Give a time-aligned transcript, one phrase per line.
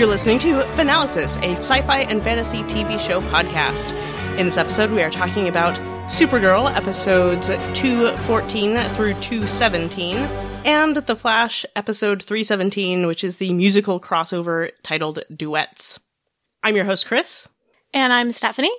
[0.00, 3.92] You're listening to Finalysis, a sci fi and fantasy TV show podcast.
[4.38, 5.74] In this episode, we are talking about
[6.08, 7.48] Supergirl episodes
[7.78, 10.16] 214 through 217,
[10.64, 16.00] and The Flash episode 317, which is the musical crossover titled Duets.
[16.62, 17.46] I'm your host, Kris.
[17.92, 18.72] And I'm Stephanie.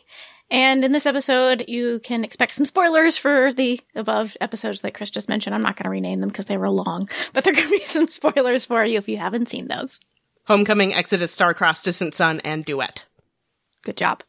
[0.49, 5.11] And in this episode, you can expect some spoilers for the above episodes that Kris
[5.11, 5.53] just mentioned.
[5.53, 8.07] I'm not going to rename them because they were long, but there to be some
[8.07, 9.99] spoilers for you if you haven't seen those.
[10.45, 13.05] Homecoming, Exodus, Starcross, Distant Sun, and Duet.
[13.83, 14.23] Good job.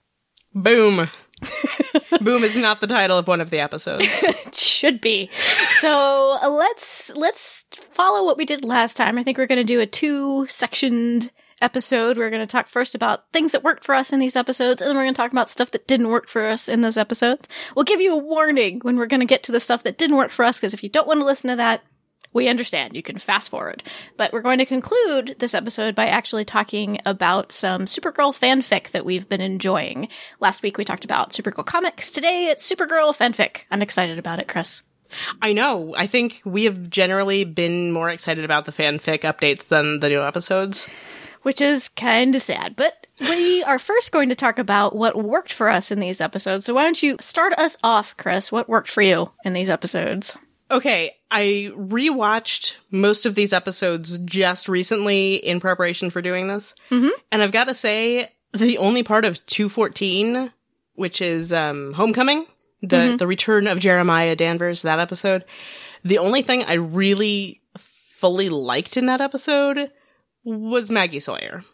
[0.55, 1.11] Boom.
[2.21, 4.07] Boom is not the title of one of the episodes.
[4.23, 5.31] it should be.
[5.81, 9.19] So uh, let's let's follow what we did last time.
[9.19, 11.31] I think we're going to do a two sectioned
[11.61, 12.19] episode.
[12.19, 14.89] We're going to talk first about things that worked for us in these episodes, and
[14.89, 17.49] then we're going to talk about stuff that didn't work for us in those episodes.
[17.75, 20.17] We'll give you a warning when we're going to get to the stuff that didn't
[20.17, 21.83] work for us, because if you don't want to listen to that,
[22.33, 22.95] we understand.
[22.95, 23.83] You can fast forward.
[24.17, 29.05] But we're going to conclude this episode by actually talking about some Supergirl fanfic that
[29.05, 30.09] we've been enjoying.
[30.41, 32.11] Last week we talked about Supergirl comics.
[32.11, 33.65] Today it's Supergirl fanfic.
[33.71, 34.83] I'm excited about it, Kris.
[35.43, 35.95] I know.
[35.97, 40.23] I think we have generally been more excited about the fanfic updates than the new
[40.23, 40.89] episodes
[41.43, 42.77] which is kind of sad.
[42.77, 46.65] But we are first going to talk about what worked for us in these episodes.
[46.65, 48.51] So why don't you start us off, Kris?
[48.51, 50.37] What worked for you in these episodes?
[50.73, 56.75] Okay, I rewatched most of these episodes just recently in preparation for doing this.
[56.91, 57.11] Mm-hmm.
[57.31, 60.51] And I've got to say, the only part of 214,
[60.95, 62.47] which is um, Homecoming,
[62.81, 63.17] the, mm-hmm.
[63.19, 65.45] the return of Jeremiah Danvers, that episode,
[66.05, 69.91] the only thing I really fully liked in that episode
[70.43, 71.65] was Maggie Sawyer.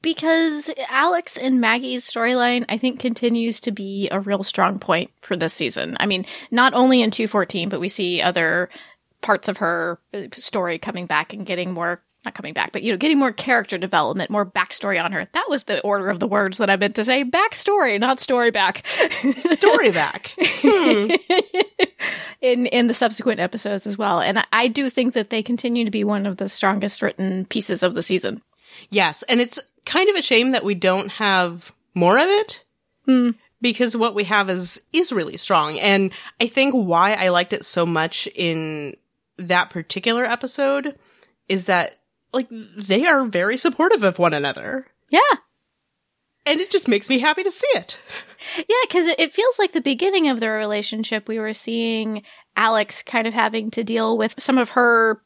[0.00, 5.36] Because Alex and Maggie's storyline, I think, continues to be a real strong point for
[5.36, 5.96] this season.
[5.98, 8.68] I mean, not only in 214, but we see other
[9.22, 12.92] parts of her uh, story coming back and getting more not coming back, but you
[12.92, 15.26] know, getting more character development, more backstory on her.
[15.32, 17.24] That was the order of the words that I meant to say.
[17.24, 18.86] Backstory, not story back.
[19.38, 20.34] story back.
[20.38, 21.12] Hmm.
[22.40, 24.20] in in the subsequent episodes as well.
[24.20, 27.46] And I, I do think that they continue to be one of the strongest written
[27.46, 28.42] pieces of the season.
[28.90, 32.64] Yes, and it's kind of a shame that we don't have more of it.
[33.06, 33.30] Hmm.
[33.60, 35.80] Because what we have is is really strong.
[35.80, 38.96] And I think why I liked it so much in
[39.36, 40.96] that particular episode
[41.48, 41.98] is that
[42.32, 44.86] like they are very supportive of one another.
[45.08, 45.20] Yeah.
[46.46, 48.00] And it just makes me happy to see it.
[48.56, 52.22] Yeah, because it feels like the beginning of their relationship, we were seeing
[52.56, 55.20] Alex kind of having to deal with some of her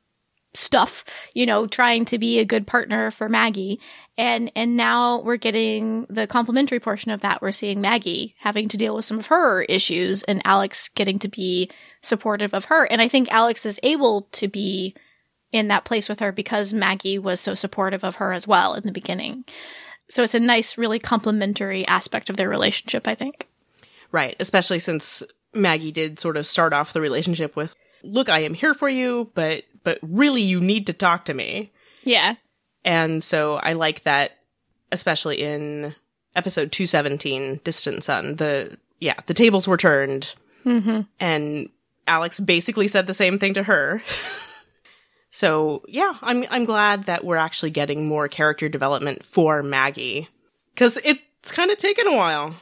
[0.55, 1.05] stuff,
[1.35, 3.81] you know, trying to be a good partner for Maggie.
[4.19, 7.41] And and now we're getting the complementary portion of that.
[7.41, 11.29] We're seeing Maggie having to deal with some of her issues and Alex getting to
[11.29, 11.71] be
[12.03, 12.85] supportive of her.
[12.85, 14.95] And I think Alex is able to be
[15.53, 18.85] in that place with her because Maggie was so supportive of her as well in
[18.85, 19.45] the beginning.
[20.11, 23.47] So it's a nice, really complementary aspect of their relationship, I think.
[24.11, 24.37] Right.
[24.41, 25.23] Especially since
[25.55, 29.31] Maggie did sort of start off the relationship with, look, I am here for you,
[29.35, 31.73] but, but really you need to talk to me.
[32.05, 32.35] Yeah.
[32.85, 34.33] And so I like that,
[34.91, 35.95] especially in
[36.35, 40.35] episode 217, Distant Sun, the, yeah, the tables were turned.
[40.65, 41.03] Mm-hmm.
[41.21, 41.69] And
[42.07, 44.03] Alex basically said the same thing to her.
[45.33, 50.29] So yeah, I'm I'm glad that we're actually getting more character development for Maggie
[50.75, 52.55] because it's kind of taken a while.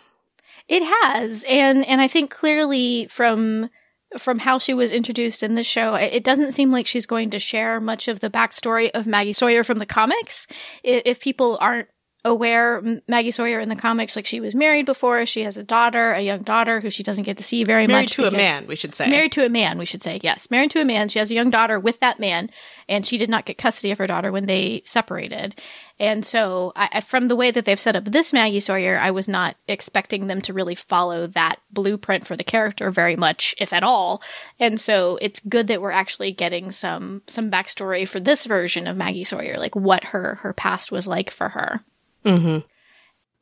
[0.69, 3.70] It has, and and I think clearly from
[4.19, 7.38] from how she was introduced in the show, it doesn't seem like she's going to
[7.38, 10.47] share much of the backstory of Maggie Sawyer from the comics.
[10.82, 11.88] If people aren't
[12.25, 14.16] aware Maggie Sawyer in the comics.
[14.16, 15.25] Like she was married before.
[15.26, 18.10] She has a daughter, a young daughter who she doesn't get to see very married
[18.10, 18.19] much.
[18.19, 19.08] Married to a man, we should say.
[19.08, 20.20] Married to a man, we should say.
[20.22, 21.09] Yes, married to a man.
[21.09, 22.50] She has a young daughter with that man,
[22.88, 25.54] and she did not get custody of her daughter when they separated.
[25.98, 29.28] And so, I, from the way that they've set up this Maggie Sawyer, I was
[29.28, 33.83] not expecting them to really follow that blueprint for the character very much, if at
[33.83, 34.22] all.
[34.59, 38.97] And so, it's good that we're actually getting some some backstory for this version of
[38.97, 41.83] Maggie Sawyer, like what her her past was like for her.
[42.24, 42.58] Mm-hmm.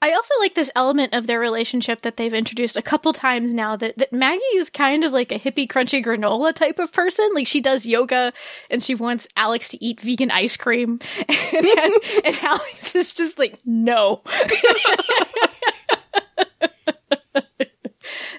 [0.00, 3.74] I also like this element of their relationship that they've introduced a couple times now
[3.76, 7.28] that, that Maggie is kind of like a hippie crunchy granola type of person.
[7.34, 8.32] Like she does yoga
[8.70, 11.00] and she wants Alex to eat vegan ice cream.
[11.50, 11.94] And,
[12.24, 14.22] and, Alex is just like, no.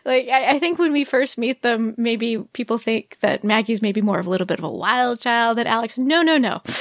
[0.06, 4.01] like I, I, think when we first meet them, maybe people think that Maggie's maybe
[4.01, 5.97] more of a little bit of a wild child than Alex.
[5.97, 6.62] No, no, no.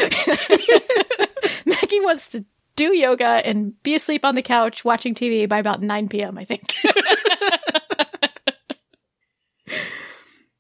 [1.66, 2.44] Maggie wants to
[2.79, 6.45] do yoga and be asleep on the couch watching TV by about 9 p.m., I
[6.45, 6.75] think.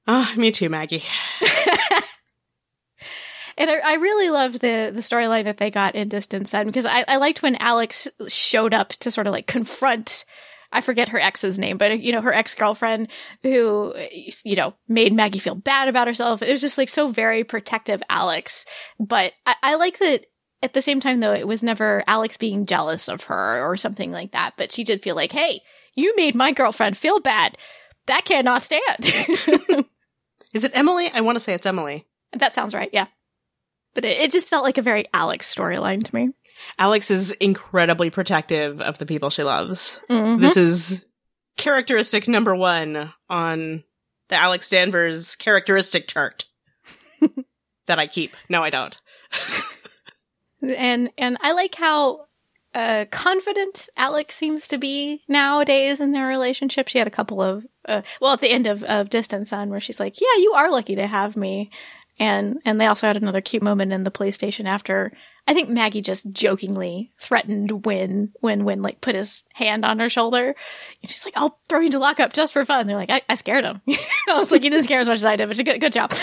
[0.06, 1.04] Oh, me too, Maggie.
[3.60, 6.86] And I, I really loved the the storyline that they got in Distant Sun because
[6.86, 10.24] I, I liked when Alex showed up to sort of like confront
[10.70, 13.08] I forget her ex's name, but you know, her ex girlfriend
[13.42, 13.94] who,
[14.44, 16.40] you know, made Maggie feel bad about herself.
[16.40, 18.64] It was just like so very protective Alex.
[19.00, 20.26] But I, I like that
[20.62, 24.10] at the same time, though, it was never Alex being jealous of her or something
[24.12, 24.54] like that.
[24.56, 25.60] But she did feel like, hey,
[25.94, 27.56] you made my girlfriend feel bad.
[28.06, 28.82] That cannot stand.
[30.54, 31.10] Is it Emily?
[31.12, 32.06] I want to say it's Emily.
[32.32, 32.90] that sounds right.
[32.92, 33.06] Yeah.
[33.94, 36.30] But it, it just felt like a very Alex storyline to me.
[36.78, 40.00] Alex is incredibly protective of the people she loves.
[40.10, 40.40] Mhm.
[40.40, 41.04] This is
[41.56, 43.84] characteristic number one on
[44.28, 46.46] the Alex Danvers characteristic chart
[47.86, 48.34] that I keep.
[48.48, 48.96] No, I don't.
[50.62, 52.26] and and I like how
[52.74, 56.88] uh, confident Alex seems to be nowadays in their relationship.
[56.88, 59.80] She had a couple of uh, well at the end of of Distant Sun where
[59.80, 61.70] she's like, "Yeah, you are lucky to have me,"
[62.18, 65.12] and and they also had another cute moment in the police station after.
[65.46, 70.10] I think Maggie just jokingly threatened Winn when Winn like put his hand on her
[70.10, 70.54] shoulder.
[71.02, 73.34] And she's like, "I'll throw you into lockup just for fun." They're like, "I, I
[73.34, 73.80] scared him."
[74.28, 76.12] I was like, "You didn't scare as much as I did, but good, good job."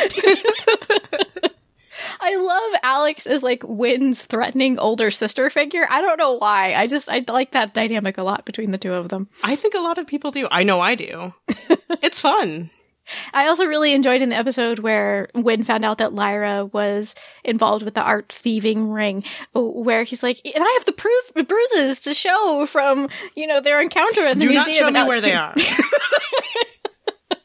[2.27, 5.85] I love Alex as like Winn's threatening older sister figure.
[5.89, 6.73] I don't know why.
[6.73, 9.27] I just I like that dynamic a lot between the two of them.
[9.43, 10.47] I think a lot of people do.
[10.49, 11.33] I know I do.
[12.01, 12.71] it's fun.
[13.31, 17.13] I also really enjoyed in the episode where Winn found out that Lyra was
[17.43, 19.23] involved with the art thieving ring,
[19.53, 23.79] where he's like, and I have the proof bruises to show from you know their
[23.79, 24.65] encounter at the Do museum.
[24.65, 25.53] not show And me Alex, where they are.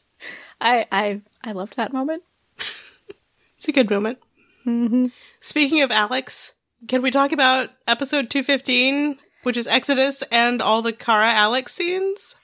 [0.59, 2.23] I I I loved that moment.
[3.57, 4.17] It's a good moment.
[4.65, 5.05] Mm-hmm.
[5.39, 6.53] Speaking of Alex,
[6.87, 12.35] can we talk about episode 215, which is Exodus and all the Kara Alex scenes?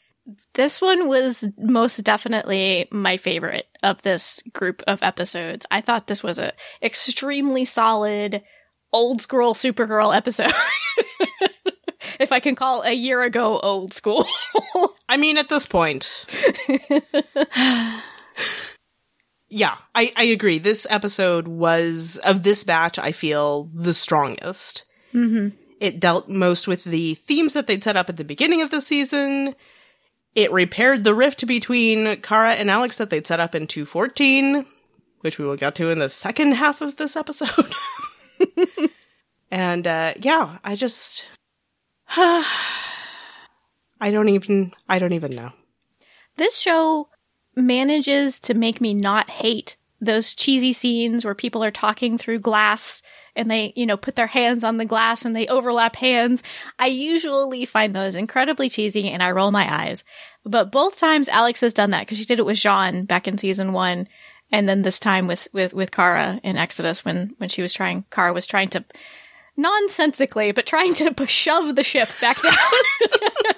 [0.55, 5.65] This one was most definitely my favorite of this group of episodes.
[5.71, 8.43] I thought this was a extremely solid
[8.91, 10.53] old school Supergirl episode.
[12.19, 14.25] if I can call a year ago old school.
[15.09, 16.25] I mean, at this point.
[19.49, 20.57] yeah, I, I agree.
[20.57, 24.83] This episode was, of this batch, I feel the strongest.
[25.13, 25.55] mm-hmm.
[25.79, 28.81] It dealt most with the themes that they'd set up at the beginning of the
[28.81, 29.53] season.
[30.33, 34.65] It repaired the rift between Kara and Alex that they'd set up in 214,
[35.21, 37.73] which we will get to in the second half of this episode.
[39.51, 41.27] and uh, yeah, I just
[42.09, 42.45] I
[44.01, 45.51] don't even I don't even know.
[46.37, 47.09] This show
[47.57, 53.01] manages to make me not hate those cheesy scenes where people are talking through glass
[53.35, 56.43] and they, you know, put their hands on the glass and they overlap hands.
[56.79, 60.03] I usually find those incredibly cheesy and I roll my eyes.
[60.43, 63.37] But both times Alex has done that because she did it with J'onn back in
[63.37, 64.07] season one.
[64.51, 68.05] And then this time with, with, with Kara in Exodus when, when she was trying,
[68.11, 68.85] Kara was trying to
[69.57, 72.53] nonsensically, but trying to shove the ship back down.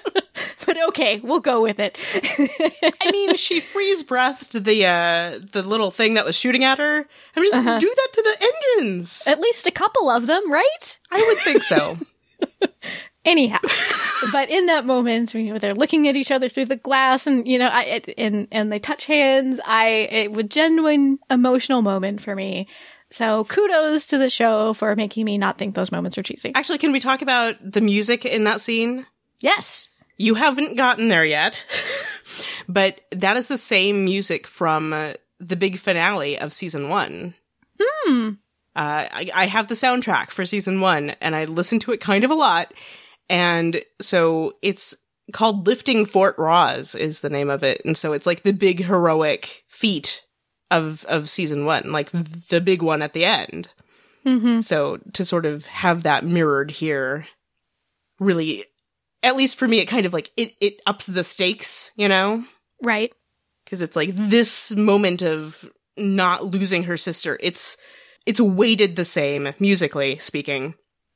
[0.66, 1.96] but okay, we'll go with it.
[2.12, 7.06] I mean, she freeze breathed the uh the little thing that was shooting at her.
[7.36, 7.78] I'm just Uh-huh.
[7.78, 8.52] do that to the
[8.82, 9.24] engines.
[9.26, 10.98] At least a couple of them, right?
[11.10, 11.98] I would think so.
[13.24, 13.58] Anyhow,
[14.32, 17.46] but in that moment, you know, they're looking at each other through the glass, and
[17.46, 19.60] you know, I it, and and they touch hands.
[19.62, 22.66] I it was genuine emotional moment for me.
[23.10, 26.52] So kudos to the show for making me not think those moments are cheesy.
[26.54, 29.04] Actually, can we talk about the music in that scene?
[29.42, 29.88] Yes.
[30.20, 31.64] You haven't gotten there yet,
[32.68, 37.32] but that is the same music from uh, the big finale of season one.
[37.80, 38.28] Hmm.
[38.76, 42.22] Uh, I, I have the soundtrack for season one, and I listen to it kind
[42.22, 42.74] of a lot.
[43.30, 44.94] And so it's
[45.32, 48.84] called Lifting Fort Rozz is the name of it, and so it's like the big
[48.84, 50.20] heroic feat
[50.70, 53.70] of of season one, like the big one at the end.
[54.26, 54.60] Mm-hmm.
[54.60, 57.26] So to sort of have that mirrored here,
[58.18, 58.66] really,
[59.22, 62.44] at least for me, it kind of like it it ups the stakes, you know,
[62.82, 63.12] Right.
[63.64, 67.38] because it's like this moment of not losing her sister.
[67.42, 67.76] It's
[68.26, 70.74] it's weighted the same musically speaking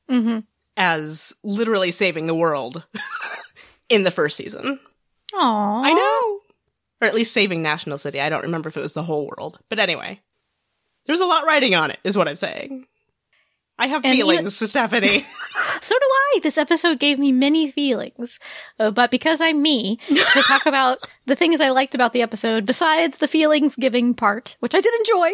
[0.09, 0.39] Mm-hmm.
[0.77, 2.85] as literally saving the world
[3.89, 4.79] in the first season.
[5.33, 5.85] Aww.
[5.85, 6.39] I know,
[7.01, 8.21] or at least saving National City.
[8.21, 10.21] I don't remember if it was the whole world, but anyway,
[11.07, 11.99] there's a lot riding on it.
[12.03, 12.85] Is what I'm saying.
[13.77, 15.25] I have And feelings, Stephanie.
[15.81, 16.39] So do I.
[16.43, 18.39] This episode gave me many feelings.
[18.79, 22.65] Uh, but because I'm me, to talk about the things I liked about the episode,
[22.65, 25.31] besides the feelings giving part, which I did enjoy,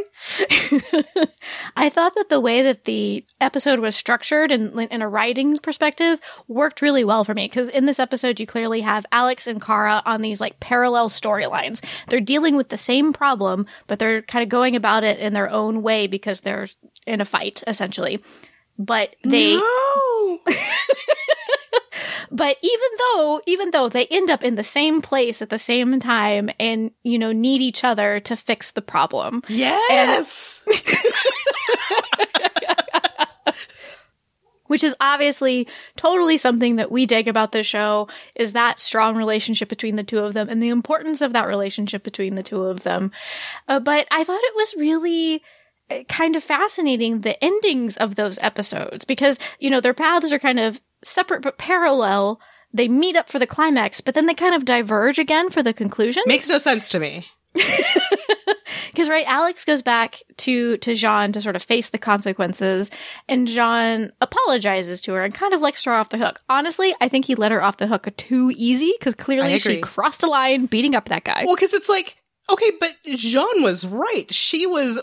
[1.76, 6.20] I thought that the way that the episode was structured and in a writing perspective
[6.48, 7.46] worked really well for me.
[7.48, 11.84] Because in this episode, you clearly have Alex and Kara on these like parallel storylines.
[12.08, 15.50] They're dealing with the same problem, but they're kind of going about it in their
[15.50, 16.68] own way because they're
[17.06, 18.22] in a fight, essentially.
[18.78, 20.40] But they, No!
[22.32, 26.00] but even though, even though they end up in the same place at the same
[26.00, 30.66] time and, you know, need each other to fix the problem, yes!
[34.72, 35.68] which is obviously
[35.98, 40.20] totally something that we dig about the show is that strong relationship between the two
[40.20, 43.12] of them and the importance of that relationship between the two of them.
[43.68, 45.44] Uh, but I thought it was really
[46.08, 50.60] kind of fascinating the endings of those episodes because, you know, their paths are kind
[50.60, 52.40] of separate but parallel.
[52.74, 55.74] They meet up for the climax, but then they kind of diverge again for the
[55.74, 56.24] conclusion.
[56.26, 57.28] Makes no sense to me.
[58.92, 62.92] Because right, Alex goes back to to J'onn to sort of face the consequences,
[63.28, 66.42] and J'onn apologizes to her and kind of lets her off the hook.
[66.50, 70.24] Honestly, I think he let her off the hook too easy because clearly she crossed
[70.24, 71.44] a line, beating up that guy.
[71.46, 72.18] Well, because it's like,
[72.50, 74.32] okay, but J'onn was right.
[74.34, 75.00] She was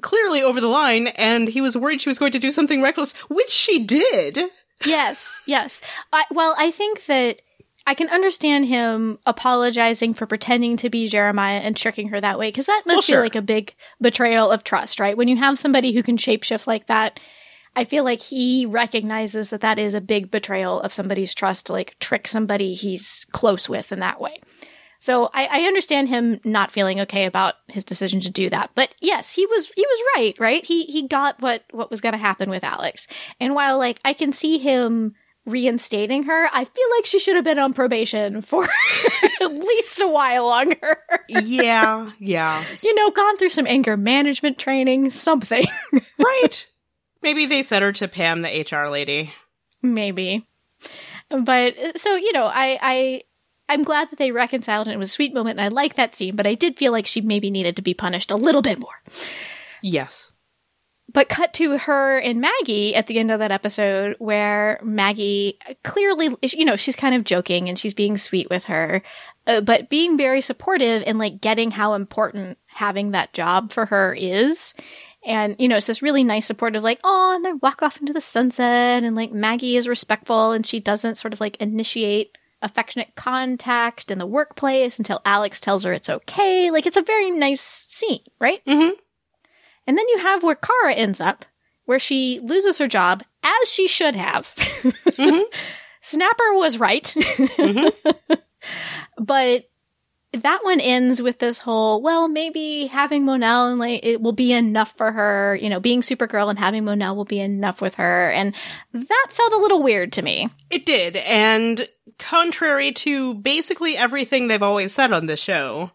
[0.00, 3.12] clearly over the line, and he was worried she was going to do something reckless,
[3.28, 4.38] which she did.
[4.84, 5.80] yes, yes.
[6.12, 7.40] I, well, I think that
[7.86, 12.48] I can understand him apologizing for pretending to be Jeremiah and tricking her that way
[12.48, 13.20] because that must Well, sure.
[13.22, 15.16] like a big betrayal of trust, right?
[15.16, 17.18] When you have somebody who can shapeshift like that,
[17.74, 21.72] I feel like he recognizes that that is a big betrayal of somebody's trust to
[21.72, 24.40] like trick somebody he's close with in that way.
[25.00, 28.70] So I, I understand him not feeling okay about his decision to do that.
[28.74, 30.64] But yes, he was he was right, right?
[30.64, 33.06] He he got what what was gonna happen with Alex.
[33.40, 35.14] And while like I can see him
[35.46, 38.64] reinstating her, I feel like she should have been on probation for
[39.40, 40.98] at least a while longer.
[41.28, 42.62] Yeah, yeah.
[42.82, 45.66] you know, gone through some anger management training, something.
[46.18, 46.66] Right.
[47.22, 49.32] Maybe they sent her to Pam, the HR lady.
[49.82, 50.46] Maybe.
[51.30, 53.22] But so, you know, I I
[53.70, 56.16] I'm glad that they reconciled and it was a sweet moment and I like that
[56.16, 58.80] scene, but I did feel like she maybe needed to be punished a little bit
[58.80, 59.00] more.
[59.80, 60.32] Yes.
[61.12, 66.36] But cut to her and Maggie at the end of that episode where Maggie clearly,
[66.42, 69.02] you know, she's kind of joking and she's being sweet with her,
[69.46, 74.12] uh, but being very supportive and like getting how important having that job for her
[74.18, 74.74] is.
[75.24, 78.12] And, you know, it's this really nice supportive, like, oh, and they walk off into
[78.12, 83.14] the sunset and like Maggie is respectful and she doesn't sort of like initiate affectionate
[83.14, 86.70] contact in the workplace until Alex tells her it's okay.
[86.70, 88.64] Like, it's a very nice scene, right?
[88.66, 88.92] Mhm.
[89.86, 91.44] And then you have where Kara ends up,
[91.86, 94.54] where she loses her job, as she should have.
[96.02, 97.14] Snapper was right.
[99.18, 99.64] but
[100.32, 104.52] that one ends with this whole, well, maybe having Mon-El and like it will be
[104.52, 108.30] enough for her, you know, being Supergirl and having Mon-El will be enough with her.
[108.30, 108.54] And
[108.92, 110.48] that felt a little weird to me.
[110.70, 115.90] It did, and contrary to basically everything they've always said on this show,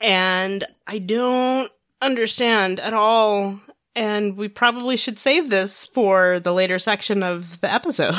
[0.00, 3.60] and I don't understand at all,
[3.94, 8.14] and we probably should save this for the later section of the episode.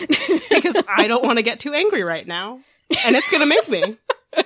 [0.50, 2.60] because I don't want to get too angry right now,
[3.04, 3.98] and it's going to make me.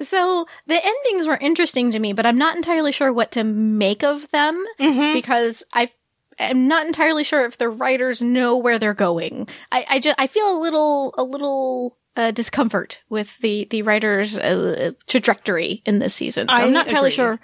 [0.00, 4.02] So the endings were interesting to me, but I'm not entirely sure what to make
[4.02, 5.12] of them Mhm.
[5.12, 5.90] because I
[6.38, 9.48] am not entirely sure if the writers know where they're going.
[9.70, 14.38] I, I just I feel a little a little uh, discomfort with the the writers'
[14.38, 16.48] uh, trajectory in this season.
[16.48, 17.16] So I I'm not entirely agree.
[17.16, 17.40] sure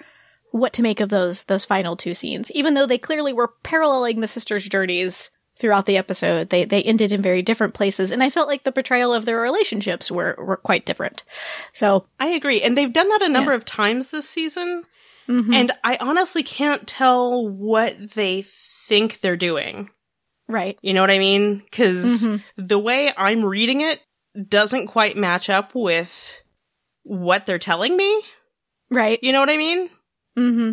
[0.51, 4.21] what to make of those those final two scenes, even though they clearly were paralleling
[4.21, 5.29] the sisters' journeys
[5.59, 6.49] throughout the episode.
[6.49, 9.39] They they ended in very different places, and I felt like the portrayal of their
[9.39, 11.23] relationships were were quite different.
[11.73, 12.61] So I agree.
[12.61, 13.57] And they've done that a number Yeah.
[13.57, 14.83] of times this season.
[15.27, 15.53] mhm.
[15.53, 18.41] And I honestly can't tell what they
[18.87, 19.89] think they're doing.
[20.47, 20.79] right.
[20.81, 21.57] You know what I mean?
[21.59, 22.43] Because Mhm.
[22.57, 24.01] the way I'm reading it
[24.47, 26.41] doesn't quite match up with
[27.03, 28.21] what they're telling me.
[28.89, 29.19] Right.
[29.21, 29.89] You know what I mean?
[30.35, 30.71] hmm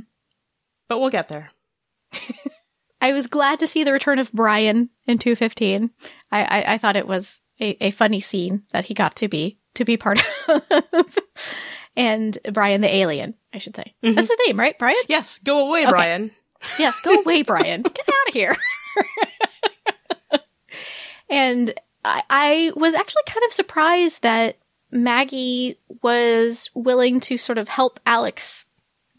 [0.88, 1.50] But we'll get there.
[3.00, 5.90] I was glad to see the return of Brian in 215.
[6.32, 9.58] I, I, I thought it was a, a funny scene that he got to be
[9.74, 10.62] to be part of.
[11.96, 13.94] and Brian the alien, I should say.
[14.02, 14.14] Mhm.
[14.14, 14.78] That's his name, right?
[14.78, 14.96] Brian?
[15.08, 15.90] Yes, go away, Okay.
[15.90, 16.30] Brian.
[16.78, 17.82] Yes, go away, Brian.
[17.82, 18.56] Get out of here.
[21.30, 21.74] and
[22.04, 24.56] I, I was actually kind of surprised that
[24.90, 28.68] Maggie was willing to sort of help Alex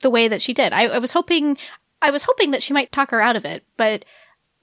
[0.02, 0.74] the way that she did.
[0.74, 1.58] I, I was hoping,
[2.02, 4.06] I was hoping that she might talk her out of it, but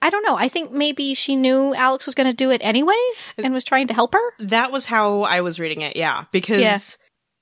[0.00, 0.36] I don't know.
[0.36, 2.94] I think maybe she knew Alex was going to do it anyway
[3.38, 4.32] and was trying to help her.
[4.38, 6.24] That was how I was reading it, yeah.
[6.30, 6.78] Because, Yeah.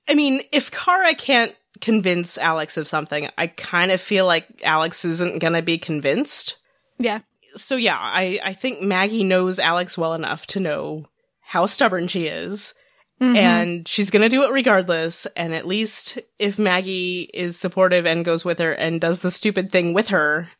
[0.08, 5.04] I mean, if Kara can't convince Alex of something, I kind of feel like Alex
[5.04, 6.56] isn't going to be convinced.
[6.98, 7.20] Yeah.
[7.56, 11.06] So, yeah, I, I think Maggie knows Alex well enough to know
[11.40, 12.74] how stubborn she is
[13.22, 13.36] Mhm.
[13.36, 15.26] and she's gonna do it regardless.
[15.36, 19.70] And at least if Maggie is supportive and goes with her and does the stupid
[19.70, 20.50] thing with her,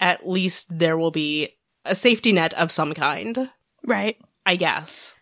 [0.00, 1.50] at least there will be
[1.84, 3.50] a safety net of some kind,
[3.84, 4.16] right.
[4.44, 5.14] I guess.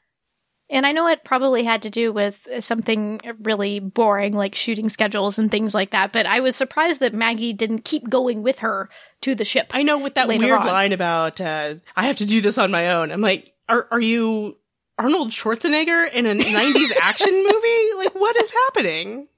[0.72, 5.37] And I know it probably had to do with something really boring, like shooting schedules
[5.38, 6.12] and things like that.
[6.12, 8.88] But I was surprised that Maggie didn't keep going with her
[9.22, 9.72] to the ship.
[9.75, 10.66] I know with that weird on.
[10.66, 13.10] line about uh, I have to do this on my own.
[13.10, 14.56] I'm like, are are you
[15.00, 17.95] Arnold Schwarzenegger in a 90s action movie?
[17.97, 19.28] Like what is happening?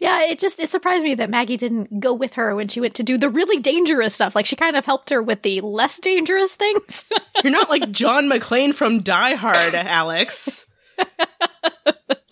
[0.00, 2.94] Yeah, it just it surprised me that Maggie didn't go with her when she went
[2.94, 4.34] to do the really dangerous stuff.
[4.34, 7.04] Like she kind of helped her with the less dangerous things.
[7.44, 10.66] You're not like John McClane from Die Hard, Alex.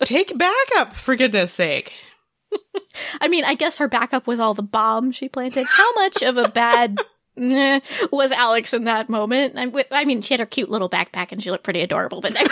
[0.03, 1.93] Take backup for goodness sake.
[3.21, 5.67] I mean, I guess her backup was all the bombs she planted.
[5.67, 6.99] How much of a bad
[7.37, 7.79] eh,
[8.11, 9.53] was Alex in that moment?
[9.57, 12.35] I, I mean, she had her cute little backpack and she looked pretty adorable, but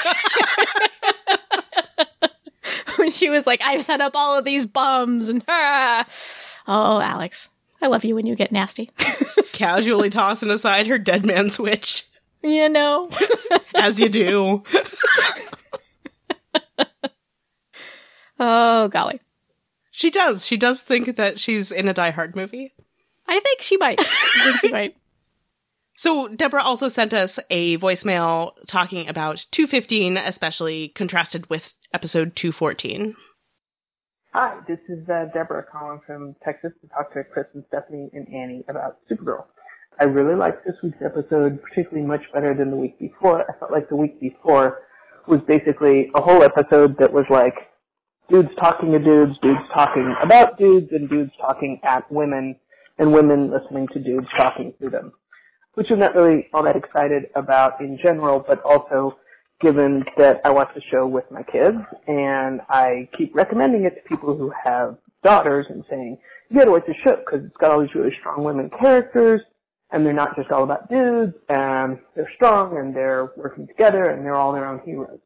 [2.97, 6.05] when she was like, "I've set up all of these bombs," and ah,
[6.67, 7.49] oh, Alex,
[7.81, 8.89] I love you when you get nasty.
[9.51, 12.05] Casually tossing aside her dead man switch,
[12.43, 13.09] you know.
[13.75, 14.63] as you do.
[18.39, 19.21] Oh golly,
[19.91, 20.45] She does.
[20.45, 22.73] She does think that she's in a Die Hard movie.
[23.27, 23.99] I think she might.
[23.99, 24.95] I think she might.
[25.97, 33.15] So Deborah also sent us a voicemail talking about 215, especially contrasted with episode 214.
[34.33, 38.27] Hi, this is uh, Deborah calling from Texas to talk to Kris and Stephanie and
[38.27, 39.45] Annie about Supergirl.
[39.97, 43.49] I really liked this week's episode particularly much better than the week before.
[43.49, 44.79] I felt like the week before
[45.25, 47.55] was basically a whole episode that was like
[48.29, 52.57] dudes talking to dudes, dudes talking about dudes, and dudes talking at women,
[52.97, 55.11] and women listening to dudes talking to them.
[55.73, 59.17] Which I'm not really all that excited about in general, but also
[59.61, 64.09] given that I watch the show with my kids and I keep recommending it to
[64.09, 66.17] people who have daughters and saying,
[66.49, 69.41] you gotta watch the show because it's got all these really strong women characters
[69.91, 74.25] and they're not just all about dudes and they're strong and they're working together and
[74.25, 75.19] they're all their own heroes.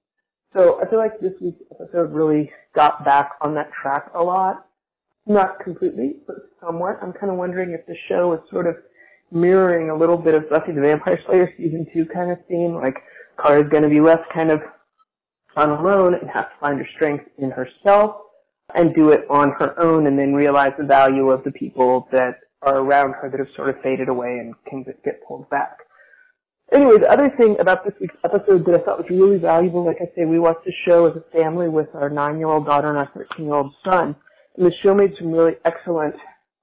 [0.53, 4.65] So I feel like this week's episode really got back on that track a lot.
[5.25, 6.97] Not completely, but somewhat.
[7.01, 8.75] I'm kind of wondering if the show is sort of
[9.32, 12.95] mirroring a little bit of Buffy the Vampire Slayer season two kind of theme, like
[13.39, 14.62] Kara's going to be left kind of
[15.55, 18.15] on alone and have to find her strength in herself
[18.75, 22.39] and do it on her own and then realize the value of the people that
[22.62, 25.77] are around her that have sort of faded away and can get pulled back.
[26.71, 29.97] Anyway, the other thing about this week's episode that I thought was really valuable, like
[30.01, 33.10] I say, we watched the show as a family with our nine-year-old daughter and our
[33.13, 34.15] 13-year-old son,
[34.84, 36.15] show made some really excellent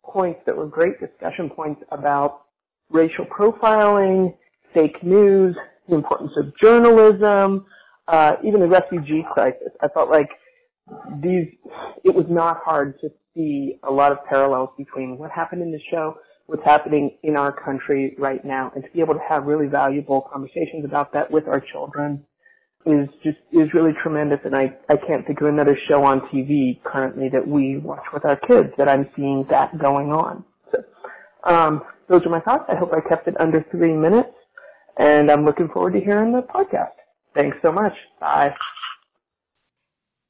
[0.04, 2.42] points that were great discussion points about
[2.90, 4.34] racial profiling,
[4.74, 5.56] fake news,
[5.88, 7.64] the importance of journalism,
[8.08, 9.68] uh, even the refugee crisis.
[9.80, 10.28] I felt like
[11.22, 11.48] these,
[12.04, 15.80] it was not hard to see a lot of parallels between what happened in the
[15.90, 19.66] show, what's happening in our country right now, and to be able to have really
[19.66, 22.24] valuable conversations about that with our children
[22.86, 24.38] is just, is really tremendous.
[24.44, 28.24] And I, I can't think of another show on TV currently that we watch with
[28.24, 30.44] our kids that I'm seeing that going on.
[30.72, 30.84] So,
[31.44, 32.64] um, those are my thoughts.
[32.68, 34.30] I hope I kept it under three minutes
[34.98, 36.92] and I'm looking forward to hearing the podcast.
[37.34, 37.92] Thanks so much.
[38.20, 38.54] Bye.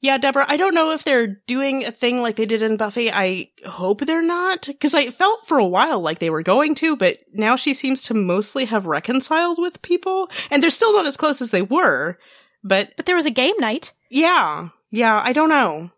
[0.03, 3.11] Yeah, Deborah, I don't know if they're doing a thing like they did in Buffy.
[3.11, 6.97] I hope they're not, because I felt for a while like they were going to,
[6.97, 11.17] but now she seems to mostly have reconciled with people, and they're still not as
[11.17, 12.19] close as they were.
[12.67, 13.93] But But there was a game night.
[14.11, 15.91] yeah, yeah, I don't know.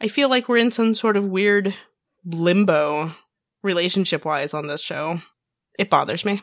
[0.00, 1.74] I feel like we're in some sort of weird
[2.24, 3.12] limbo
[3.62, 5.20] relationship wise on this show.
[5.78, 6.42] It bothers me.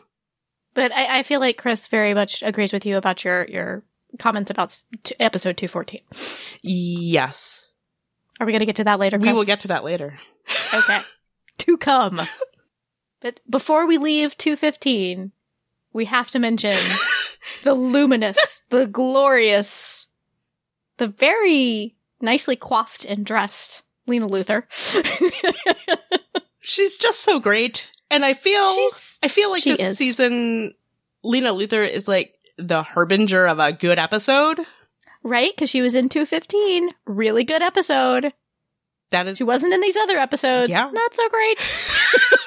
[0.74, 3.84] But I, I feel like Kris very much agrees with you about your your
[4.20, 6.02] comments about s- t- episode two fourteen.
[6.62, 7.70] Yes.
[8.40, 9.18] Are we going to get to that later?
[9.18, 10.20] We will get to that later.
[10.74, 11.02] okay
[11.60, 12.22] to come.
[13.22, 15.32] But before we leave two fifteen,
[15.94, 16.78] we have to mention
[17.64, 20.08] the luminous, the glorious,
[20.98, 24.64] the very nicely coiffed and dressed Lena Luthor.
[26.60, 27.90] She's just so great.
[28.10, 29.98] And I feel She's- I feel like this is.
[29.98, 30.74] season
[31.24, 34.60] Lena Luthor is like the harbinger of a good episode.
[35.24, 35.52] right?
[35.56, 36.90] Because she was in 215.
[37.06, 38.34] Really good episode.
[39.12, 40.70] That is She wasn't in these other episodes.
[40.70, 40.90] Yeah.
[40.92, 41.60] Not so great.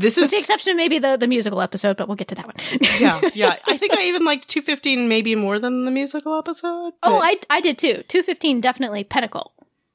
[0.00, 2.34] this With is the exception of maybe the, the musical episode, but we'll get to
[2.34, 2.56] that one.
[2.98, 3.56] yeah, yeah.
[3.66, 6.94] I think I even liked 215 maybe more than the musical episode.
[7.02, 8.02] Oh, I, I did too.
[8.08, 9.52] 215 definitely pinnacle.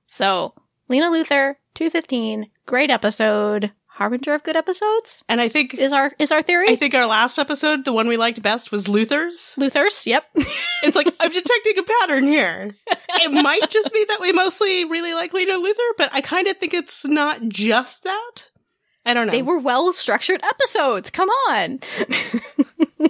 [0.08, 0.54] So,
[0.88, 5.24] Lena Luthor, 215, great episode, harbinger of good episodes.
[5.28, 6.70] And I think Is our is our theory?
[6.70, 9.56] I think our last episode, the one we liked best, was Luther's.
[9.58, 10.06] Luther's.
[10.06, 10.26] Yep.
[10.84, 12.76] It's like I'm detecting a pattern here.
[12.88, 16.58] It might just be that we mostly really like Lena Luthor, but I kind of
[16.58, 18.50] think it's not just that.
[19.06, 19.32] I don't know.
[19.32, 21.10] They were well structured episodes.
[21.10, 21.80] Come on.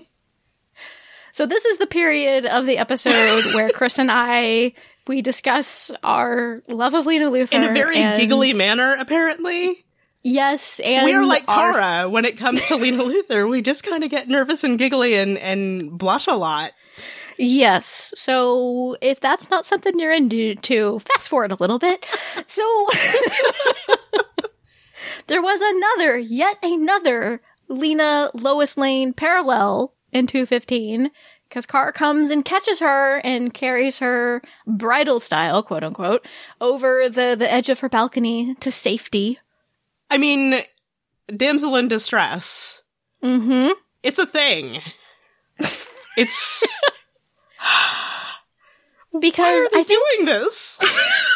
[1.31, 4.73] so this is the period of the episode where Kris and I
[5.07, 9.85] we discuss our love of Lena Luthor in a very and- giggly manner, apparently.
[10.27, 13.47] Yes, and we are like our- Kara when it comes to Lena Luthor.
[13.47, 16.71] We just kind of get nervous and giggly and, and blush a lot.
[17.37, 18.13] Yes.
[18.15, 22.05] So if that's not something you're into, to fast forward a little bit.
[22.47, 22.63] So
[25.27, 31.11] there was another, yet another Lena Lois Lane parallel in 215
[31.47, 36.25] because Car comes and catches her and carries her bridal style, quote unquote,
[36.59, 39.39] over the, the edge of her balcony to safety.
[40.09, 40.61] I mean,
[41.35, 42.83] damsel in distress.
[43.23, 43.71] Mm-hmm.
[44.03, 44.81] It's a thing.
[46.17, 46.65] It's
[49.19, 50.79] Because why are they I think doing this?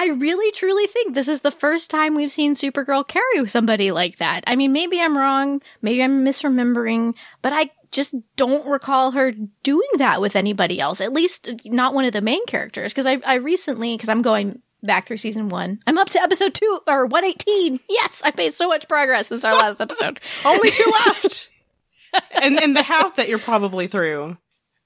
[0.00, 4.16] I really truly think this is the first time we've seen Supergirl carry somebody like
[4.16, 4.42] that.
[4.46, 9.32] I mean, maybe I'm wrong, maybe I'm misremembering, but I just don't recall her
[9.62, 11.02] doing that with anybody else.
[11.02, 12.94] At least not one of the main characters.
[12.94, 16.54] Because I, I recently, because I'm going back through season one, I'm up to episode
[16.54, 17.80] two or 118.
[17.90, 20.18] Yes, I made so much progress since our last episode.
[20.46, 21.50] Only two left,
[22.32, 24.38] and and the half that you're probably through.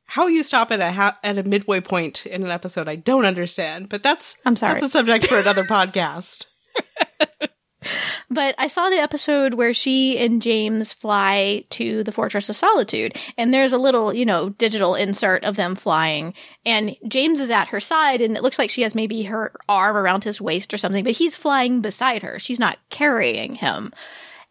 [0.06, 3.24] How you stop at a ha- at a midway point in an episode, I don't
[3.24, 3.88] understand.
[3.88, 4.74] But that's I'm sorry.
[4.74, 6.46] That's a subject for another podcast.
[8.30, 13.16] But I saw the episode where she and James fly to the Fortress of Solitude,
[13.36, 17.68] and there's a little, you know, digital insert of them flying, and James is at
[17.68, 20.78] her side, and it looks like she has maybe her arm around his waist or
[20.78, 22.38] something, but he's flying beside her.
[22.38, 23.92] She's not carrying him.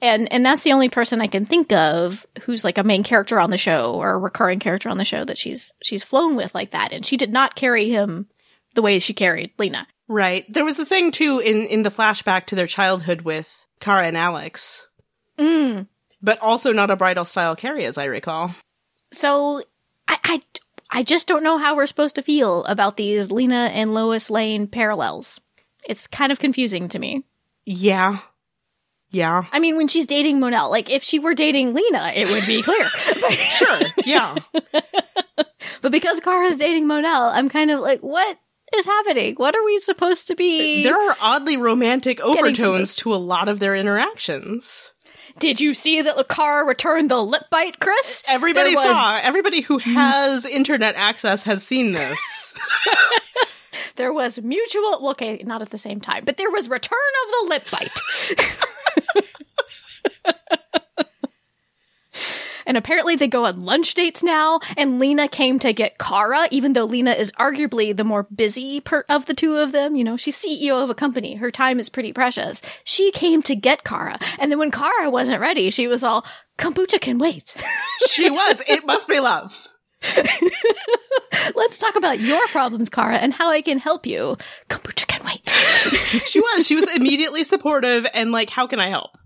[0.04, 3.40] And and that's the only person I can think of who's like a main character
[3.40, 6.54] on the show or a recurring character on the show that she's she's flown with
[6.54, 6.92] like that.
[6.92, 8.28] And she did not carry him
[8.76, 9.88] the way she carried Lena.
[10.10, 10.46] Right.
[10.52, 14.18] There was a thing too in in the flashback to their childhood with Kara and
[14.18, 14.88] Alex,
[15.38, 15.88] Mm.
[16.22, 18.54] but also not a bridal style carry, as I recall.
[19.14, 19.64] So
[20.08, 20.42] I, I
[20.90, 24.68] I just don't know how we're supposed to feel about these Lena and Lois Lane
[24.68, 25.40] parallels.
[25.88, 27.24] It's kind of confusing to me.
[27.66, 28.20] Yeah.
[29.14, 29.46] Yeah.
[29.52, 32.62] I mean, when she's dating Mon-El, like if she were dating Lena, it would be
[32.62, 32.90] clear.
[33.54, 33.80] Sure.
[34.04, 34.36] Yeah.
[35.82, 38.38] but because Kara's dating Mon-El, I'm kind of like, what
[38.76, 39.36] is happening?
[39.36, 40.82] What are we supposed to be?
[40.82, 44.92] There are oddly romantic overtones to a lot of their interactions.
[45.40, 48.24] Did you see that Kara returned the lip bite, Kris?
[48.28, 49.20] Everybody was- saw.
[49.22, 49.94] Everybody who mm.
[49.94, 52.54] has internet access has seen this.
[53.96, 57.32] There was mutual, well, okay, not at the same time, but there was return of
[57.32, 58.00] the lip bite.
[62.66, 66.74] and apparently they go on lunch dates now, and Lena came to get Kara, even
[66.74, 69.96] though Lena is arguably the more busy per- of the two of them.
[69.96, 71.36] You know, she's CEO of a company.
[71.36, 72.62] Her time is pretty precious.
[72.84, 74.18] She came to get Kara.
[74.40, 76.26] And then when Kara wasn't ready, she was all,
[76.58, 77.56] kombucha can wait.
[78.10, 78.62] she was.
[78.68, 79.68] It must be love.
[81.56, 84.38] Let's talk about your problems, Kara, and how I can help you.
[84.70, 85.50] Kombucha can wait.
[86.26, 86.66] She was.
[86.66, 89.18] She was immediately supportive and like, how can I help?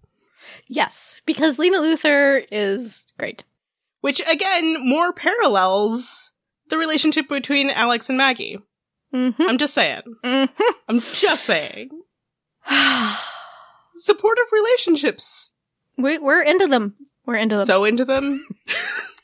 [0.67, 3.43] Yes, because Lena Luthor is great.
[4.01, 6.33] Which again, more parallels
[6.69, 8.59] the relationship between Alex and Maggie.
[9.13, 9.41] Mm-hmm.
[9.41, 10.01] I'm just saying.
[10.23, 10.63] Mm-hmm.
[10.87, 11.89] I'm just saying.
[13.95, 15.51] Supportive relationships.
[15.97, 16.95] we, we're into them.
[17.25, 17.65] We're into them.
[17.65, 18.45] So into them.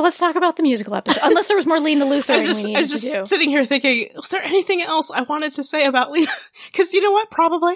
[0.00, 1.20] let's talk about the musical episode.
[1.22, 4.08] Unless there was more Lena Luthor I was just, I was just sitting here thinking,
[4.16, 6.30] was there anything else I wanted to say about Lena?
[6.72, 7.30] Because you know what?
[7.30, 7.74] Probably.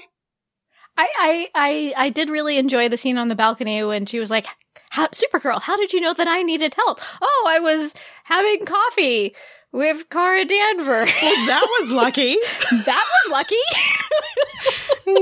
[0.96, 4.30] I, I, I, I did really enjoy the scene on the balcony when she was
[4.30, 4.46] like,
[4.90, 7.00] how, Supergirl, how did you know that I needed help?
[7.22, 9.34] Oh, I was having coffee
[9.70, 11.08] with Kara Danver.
[11.22, 12.36] Well, that was lucky.
[12.84, 13.56] that was lucky.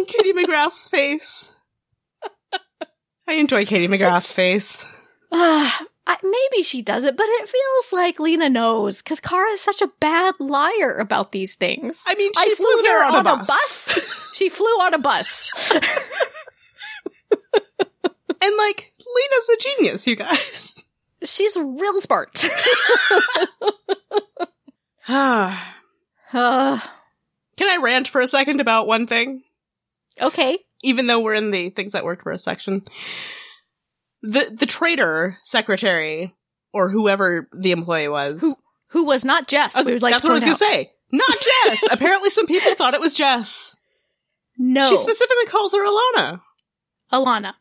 [0.06, 1.52] Katie McGrath's face.
[3.28, 4.86] I enjoy Katie McGrath's face.
[5.32, 9.82] Ah, I, maybe she doesn't, but it feels like Lena knows because Kara is such
[9.82, 12.04] a bad liar about these things.
[12.06, 14.30] I mean, she I flew, flew there on, on a a bus.
[14.34, 15.50] she flew on a bus.
[15.72, 15.82] and
[18.56, 20.84] like, Lena's a genius, you guys.
[21.24, 22.44] She's real smart.
[25.08, 25.58] Uh,
[27.56, 29.42] Can I rant for a second about one thing?
[30.20, 30.58] okay.
[30.82, 32.82] Even though we're in the things that worked for us section.
[34.26, 36.34] The the traitor secretary
[36.72, 38.40] or whoever the employee was.
[38.40, 38.54] Who-
[38.90, 39.74] Who was not Jess?
[39.76, 40.92] Was- we would like that's what I was gonna say.
[41.12, 41.36] Not
[41.66, 41.84] Jess.
[41.90, 43.76] Apparently some people thought it was Jess.
[44.58, 44.88] No.
[44.88, 46.40] She specifically calls her Alana.
[47.12, 47.54] Alana.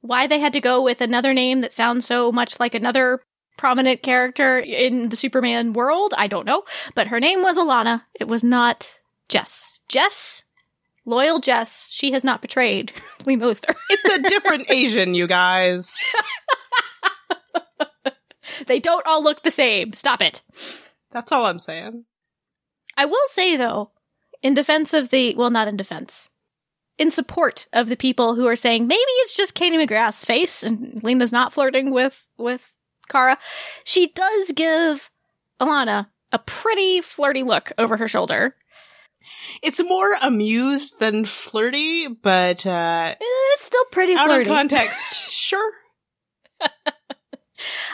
[0.00, 3.20] Why they had to go with another name that sounds so much like another
[3.56, 6.62] prominent character in the Superman world, I don't know.
[6.94, 8.02] But her name was Alana.
[8.20, 9.80] It was not Jess.
[9.88, 10.44] Jess,
[11.06, 12.92] loyal Jess, she has not betrayed
[13.24, 13.74] Lena Luthor.
[13.88, 15.96] It's a different Asian, you guys.
[18.66, 19.92] they don't all look the same.
[19.92, 20.42] Stop it.
[21.12, 22.04] That's all I'm saying.
[22.96, 23.92] I will say though,
[24.42, 26.28] in defense of the, well, not in defense,
[26.98, 31.02] in support of the people who are saying maybe it's just Katie McGrath's face and
[31.02, 32.72] Lena's not flirting with, with
[33.08, 33.38] Kara,
[33.84, 35.10] she does give
[35.60, 38.56] Alana a pretty flirty look over her shoulder.
[39.62, 44.48] It's more amused than flirty, but uh It's still pretty out flirty.
[44.50, 45.72] of context, sure.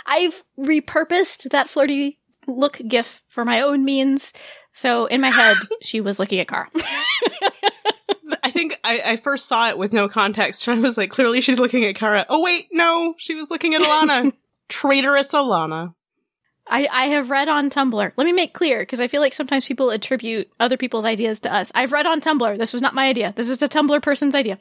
[0.07, 4.33] I've repurposed that flirty look gif for my own means.
[4.73, 6.69] So in my head, she was looking at Kara.
[8.43, 11.41] I think I, I first saw it with no context, and I was like, clearly
[11.41, 12.27] she's looking at Kara.
[12.29, 14.33] Oh wait, no, she was looking at Alana.
[14.69, 15.95] Traitorous Alana.
[16.73, 18.13] I, I have read on Tumblr.
[18.17, 21.55] Let me make clear, because I feel like sometimes people attribute other people's ideas to
[21.55, 21.71] us.
[21.75, 24.59] I've read on Tumblr, this was not my idea, this was a Tumblr person's idea,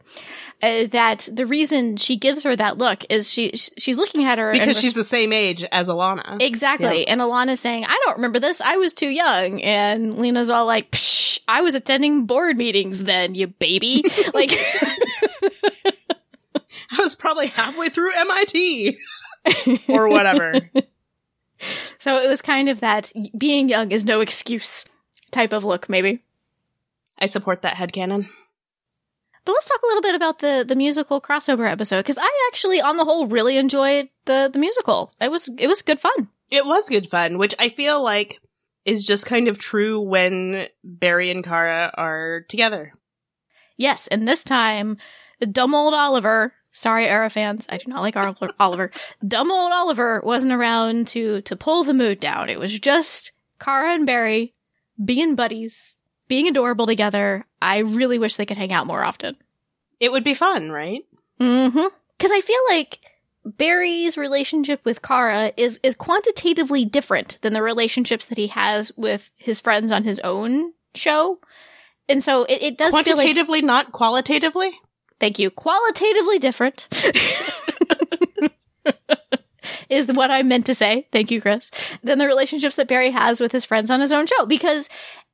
[0.61, 4.51] uh, that the reason she gives her that look is she she's looking at her
[4.51, 6.41] Because res- she's the same age as Alana.
[6.41, 7.07] Exactly.
[7.07, 8.59] And Alana's saying, I don't remember this.
[8.59, 9.61] I was too young.
[9.61, 14.03] And Lena's all like, Psh, I was attending board meetings then, you baby.
[14.33, 14.51] like,
[16.91, 18.97] I was probably halfway through MIT.
[19.87, 20.53] or whatever.
[21.99, 24.85] so it was kind of that being young is no excuse
[25.31, 26.23] type of look, maybe.
[27.17, 28.27] I support that headcanon.
[29.43, 32.79] But let's talk a little bit about the the musical crossover episode because I actually,
[32.79, 35.13] on the whole, really enjoyed the the musical.
[35.19, 36.29] It was it was good fun.
[36.49, 38.39] It was good fun, which I feel like
[38.85, 42.93] is just kind of true when Barry and Kara are together.
[43.77, 44.97] Yes, and this time,
[45.51, 46.53] dumb old Oliver.
[46.71, 48.49] Sorry, Arrow fans, I do not like Oliver.
[48.59, 48.91] Oliver.
[49.27, 52.49] Dumb old Oliver wasn't around to to pull the mood down.
[52.49, 54.53] It was just Kara and Barry
[55.03, 57.45] being buddies, being adorable together.
[57.61, 59.35] I really wish they could hang out more often.
[59.99, 61.03] It would be fun, right?
[61.39, 61.87] Mm-hmm.
[62.17, 62.99] Because I feel like
[63.45, 69.29] Barry's relationship with Kara is is quantitatively different than the relationships that he has with
[69.37, 71.39] his friends on his own show,
[72.07, 74.71] and so it, it does feel like Quantitatively, not qualitatively.
[75.21, 76.87] Thank you qualitatively different.
[79.89, 81.07] is what I meant to say.
[81.11, 81.69] Thank you, Kris.
[82.03, 84.89] Than the relationships that Barry has with his friends on his own show because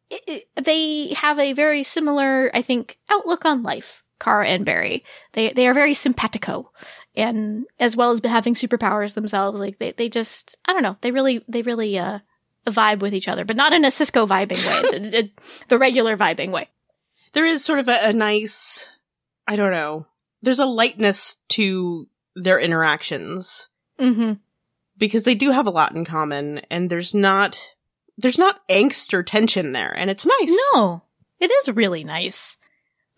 [0.09, 0.21] it,
[0.55, 4.03] it- they have a very similar, I think, outlook on life.
[4.19, 5.03] Kara and Barry.
[5.33, 6.71] They they are very simpatico,
[7.15, 10.97] and as well as having superpowers themselves, like they they just I don't know.
[11.01, 12.19] They really they really uh
[12.67, 15.31] vibe with each other, but not in a Cisco vibing way, the,
[15.67, 16.67] the, regular vibing way.
[17.33, 18.89] There is sort of a, a nice,
[19.47, 20.05] I don't know,
[20.41, 24.33] there's a lightness to their interactions Mm-hmm.
[24.99, 27.59] because they do have a lot in common and there's not,
[28.15, 30.55] there's not angst or tension there and it's nice.
[30.75, 31.01] No,
[31.39, 32.57] it is really nice.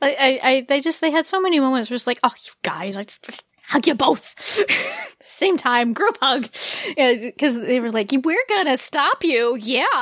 [0.02, 2.52] I, I, I, they just, they had so many moments where it's like, oh, you
[2.63, 4.36] guys, I just, just hug you both.
[5.22, 6.48] Same time, group hug.
[6.96, 9.58] Because they were like, we're gonna stop you.
[9.58, 9.84] Yeah.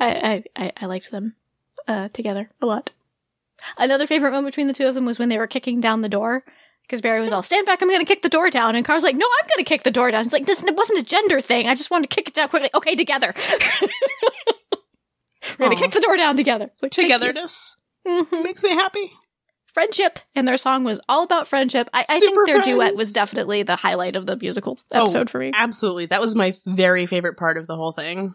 [0.00, 1.36] I, I, I liked them,
[1.86, 2.90] uh, together a lot.
[3.78, 6.08] Another favorite moment between the two of them was when they were kicking down the
[6.08, 6.44] door.
[6.82, 8.76] Because Barry was all, stand back, I'm gonna kick the door down.
[8.76, 10.20] And Kara's like, no, I'm gonna kick the door down.
[10.20, 11.66] It's like, this it wasn't a gender thing.
[11.66, 12.70] I just wanted to kick it down quickly.
[12.74, 13.34] Okay, together.
[15.58, 16.70] We're gonna kick the door down together.
[16.82, 16.92] Like.
[16.92, 17.76] Togetherness
[18.06, 18.44] Mhm.
[18.44, 19.12] makes me happy.
[19.72, 21.88] Friendship, and their song was all about friendship.
[21.92, 25.38] I, I think their duet was definitely the highlight of the musical Oh, episode for
[25.38, 25.50] me.
[25.54, 26.06] Absolutely.
[26.06, 28.34] That was my very favorite part of the whole thing.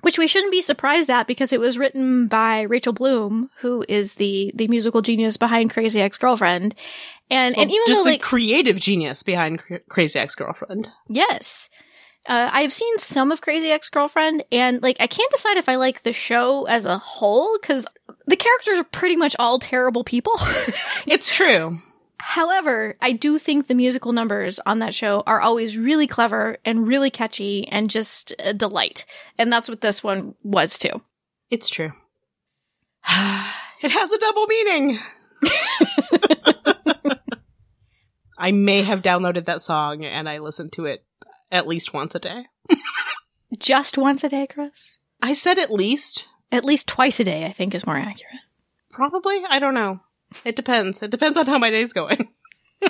[0.00, 4.14] Which we shouldn't be surprised at because it was written by Rachel Bloom, who is
[4.14, 6.74] the the musical genius behind Crazy Ex Girlfriend.
[7.30, 10.88] And and even just though the like creative genius behind Cra- Crazy Ex-Girlfriend.
[11.08, 11.68] Yes.
[12.26, 15.76] Uh, I've seen some of Crazy Ex Girlfriend, and like I can't decide if I
[15.76, 17.86] like the show as a whole because
[18.26, 20.34] the characters are pretty much all terrible people.
[21.06, 21.78] It's true.
[22.20, 26.86] However, I do think the musical numbers on that show are always really clever and
[26.86, 29.06] really catchy and just a delight,
[29.38, 31.00] and that's what this one was too.
[31.50, 31.92] It's true.
[33.08, 34.98] it has a double meaning.
[38.38, 41.04] I may have downloaded that song and I listened to it
[41.50, 42.44] at least once a day.
[43.58, 44.98] Just once a day, Kris.
[45.20, 46.26] I said at least.
[46.52, 48.40] At least twice a day, I think, is more accurate.
[48.90, 49.42] Probably.
[49.48, 50.00] I don't know.
[50.44, 51.02] It depends.
[51.02, 52.28] It depends on how my day's going.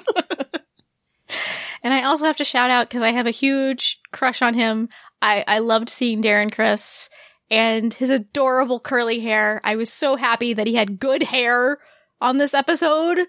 [1.83, 4.89] And I also have to shout out because I have a huge crush on him.
[5.23, 7.09] I, I loved seeing Darren Criss
[7.51, 9.61] and his adorable curly hair.
[9.65, 11.79] I was so happy that he had good hair
[12.21, 13.21] on this episode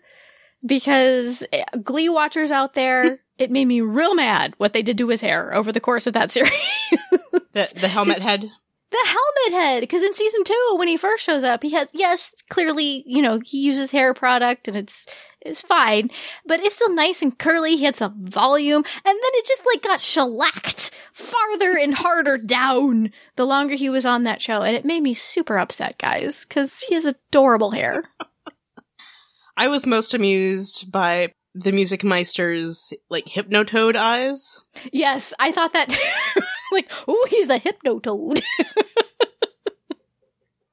[0.65, 5.08] because eh, Glee watchers out there, it made me real mad what they did to
[5.08, 6.52] his hair over the course of that series.
[7.54, 8.50] The the helmet head.
[8.91, 12.34] The helmet head because in season two when he first shows up he has yes
[12.49, 15.06] clearly you know he uses hair product and it's
[15.41, 16.10] it's fine
[16.45, 17.75] but it's still nice and curly.
[17.75, 23.12] He had some volume and then it just like got shellacked farther and harder down
[23.36, 26.82] the longer he was on that show and it made me super upset guys because
[26.82, 28.04] he has adorable hair.
[29.56, 34.62] I was most amused by the Music Meister's like hypnotoad eyes.
[34.91, 35.97] yes i thought that
[36.71, 38.41] like oh he's the hypnotoad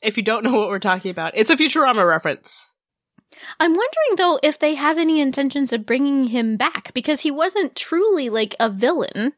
[0.02, 2.70] If you don't know what we're talking about, it's a Futurama reference.
[3.58, 7.74] I'm wondering though if they have any intentions of bringing him back because he wasn't
[7.74, 9.32] truly like a villain,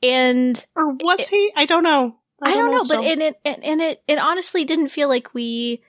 [0.00, 1.50] and Or was he?
[1.56, 2.16] I don't know.
[2.40, 3.04] I don't know, but still.
[3.04, 5.82] and it and and it it honestly didn't feel like we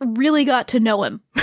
[0.00, 1.20] really got to know him.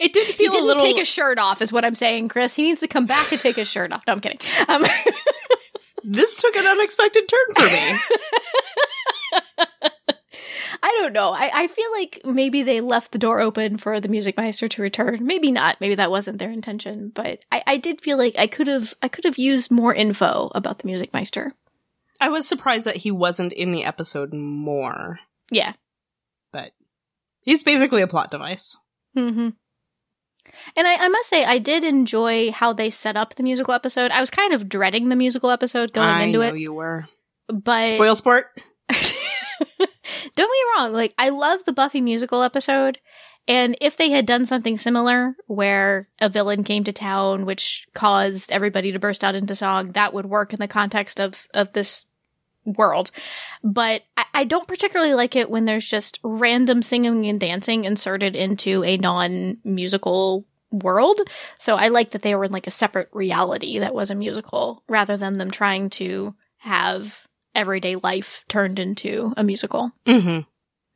[0.00, 0.82] it did He feel a didn't little.
[0.82, 2.56] take his shirt off, is what I'm saying, Kris.
[2.56, 4.02] He needs to come back and take his shirt off.
[4.06, 4.40] No, I'm kidding.
[4.68, 4.84] Um,
[6.04, 7.98] this took an unexpected turn for me.
[10.84, 11.30] I don't know.
[11.32, 14.82] I, I feel like maybe they left the door open for the music meister to
[14.82, 15.24] return.
[15.24, 15.80] Maybe not.
[15.80, 17.12] Maybe that wasn't their intention.
[17.14, 20.50] But I, I did feel like I could have I could have used more info
[20.54, 21.52] about the music meister.
[22.20, 25.18] I was surprised that he wasn't in the episode more,
[25.50, 25.72] Yeah.
[26.52, 26.72] but
[27.40, 28.76] he's basically a plot device.
[29.14, 29.50] hmm
[30.76, 34.10] And I, I must say, I did enjoy how they set up the musical episode.
[34.10, 37.06] I was kind of dreading the musical episode going I into know it, you were.
[37.48, 38.46] but Spoil sport.
[38.90, 40.92] don't get me wrong.
[40.92, 42.98] Like, I love the Buffy musical episode.
[43.48, 48.52] And if they had done something similar where a villain came to town, which caused
[48.52, 52.04] everybody to burst out into song, that would work in the context of, of this
[52.64, 53.10] world.
[53.62, 58.36] But I, I don't particularly like it when there's just random singing and dancing inserted
[58.36, 61.20] into a non musical world.
[61.58, 64.82] So I like that they were in like a separate reality that was a musical
[64.88, 70.40] rather than them trying to have everyday life turned into a musical hmm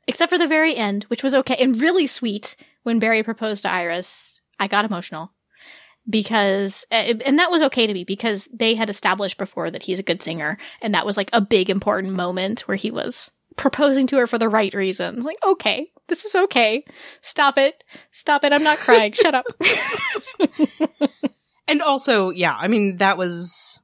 [0.07, 3.71] except for the very end, which was okay and really sweet when Barry proposed to
[3.71, 4.41] Iris.
[4.59, 5.33] I got emotional
[6.09, 9.99] because, eh, and that was okay to me because they had established before that he's
[9.99, 14.07] a good singer, and that was like a big important moment where he was proposing
[14.09, 15.25] to her for the right reasons.
[15.25, 16.85] Like, okay, this is okay.
[17.23, 17.83] Stop it.
[18.13, 18.53] Stop it.
[18.53, 19.13] I'm not crying.
[19.13, 19.47] Shut up.
[21.69, 23.81] And also, yeah, I mean, that was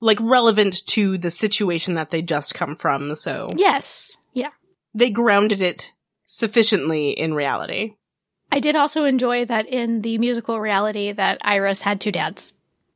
[0.00, 3.14] like relevant to the situation that they just come from.
[3.14, 4.16] So yes.
[4.34, 4.50] Yeah.
[4.94, 5.92] they grounded it
[6.24, 7.94] sufficiently in reality.
[8.56, 12.54] I did also enjoy that in the musical reality that Iris had two dads.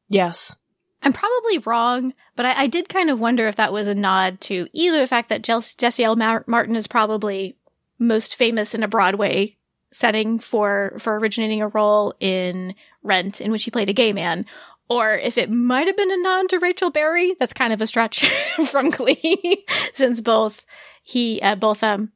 [0.08, 0.56] Yes.
[1.02, 4.40] I'm probably wrong, but I, I did kind of wonder if that was a nod
[4.42, 6.16] to either the fact that Jesse L.
[6.16, 7.58] Mar- Martin is probably
[7.98, 9.58] most famous in a Broadway
[9.92, 14.46] setting for for originating a role in Rent, in which he played a gay man,
[14.88, 17.36] or if it might have been a nod to Rachel Berry.
[17.38, 18.26] That's kind of a stretch
[18.70, 20.64] from Glee, since both
[21.02, 22.12] he uh, both um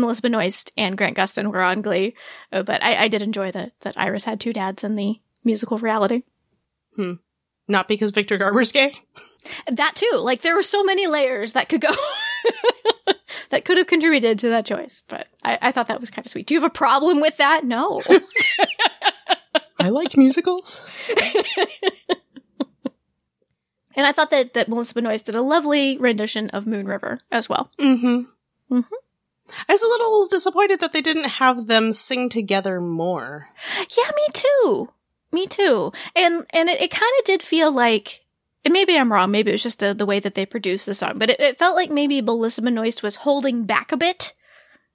[0.00, 2.14] Melissa Benoist and Grant Gustin were on Glee.
[2.52, 5.78] Uh, but I, I did enjoy that that Iris had two dads in the musical
[5.78, 6.22] reality.
[6.96, 7.14] Hmm.
[7.68, 8.94] Not because Victor Garber's gay.
[9.70, 10.16] That too.
[10.18, 11.90] Like there were so many layers that could go
[13.50, 15.02] that could have contributed to that choice.
[15.08, 16.46] But I, I thought that was kind of sweet.
[16.46, 17.64] Do you have a problem with that?
[17.64, 18.02] No.
[19.78, 20.86] I like musicals.
[23.96, 27.48] and I thought that, that Melissa Benoist did a lovely rendition of Moon River as
[27.48, 27.70] well.
[27.78, 28.22] Mm-hmm.
[28.74, 28.84] Mhm.
[29.68, 33.48] I was a little disappointed that they didn't have them sing together more.
[33.96, 34.88] Yeah, me too.
[35.32, 35.92] Me too.
[36.16, 38.24] And and it, it kind of did feel like
[38.64, 40.94] and maybe I'm wrong, maybe it was just the, the way that they produced the
[40.94, 44.32] song, but it, it felt like maybe Melissa Benoist was holding back a bit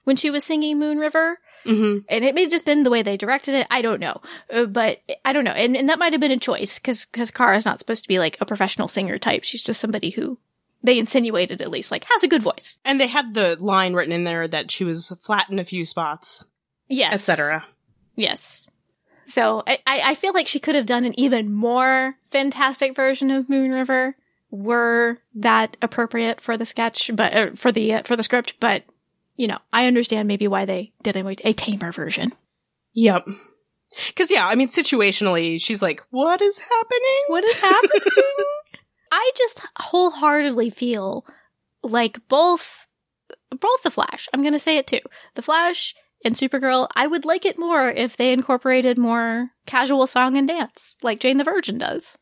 [0.05, 1.39] when she was singing Moon River.
[1.65, 2.05] Mm-hmm.
[2.07, 3.67] and it may have just been the way they directed it.
[3.69, 6.37] I don't know, uh, but I don't know, and and that might have been a
[6.37, 9.43] choice because because Kara's not supposed to be like a professional singer type.
[9.43, 10.39] She's just somebody who
[10.83, 12.77] they insinuated at least like has a good voice.
[12.85, 15.85] And they had the line written in there that she was flat in a few
[15.85, 16.45] spots,
[16.87, 17.65] Yes, etc.
[18.15, 18.65] Yes.
[19.27, 23.49] So I I feel like she could have done an even more fantastic version of
[23.49, 24.15] Moon River
[24.51, 28.55] were that appropriate for the sketch, but uh, for the uh, for the script.
[28.59, 28.83] But
[29.35, 32.33] you know, I understand maybe why they did a, a tamer version.
[32.93, 33.27] Yep.
[34.07, 38.01] Because yeah, I mean, situationally, she's like, "What is happening?" What is happening?
[39.11, 41.25] I just wholeheartedly feel
[41.83, 42.87] like both
[43.51, 44.99] both the Flash, I'm going to say it too.
[45.35, 50.37] The Flash and Supergirl, I would like it more if they incorporated more casual song
[50.37, 52.17] and dance like Jane the Virgin does.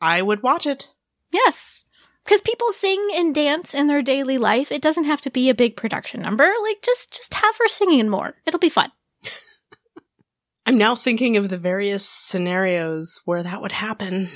[0.00, 0.92] I would watch it.
[1.32, 1.84] Yes.
[2.24, 4.70] Because people sing and dance in their daily life.
[4.70, 6.48] It doesn't have to be a big production number.
[6.62, 8.34] Like, just just have her singing more.
[8.44, 8.92] It'll be fun.
[10.66, 14.30] I'm now thinking of the various scenarios where that would happen.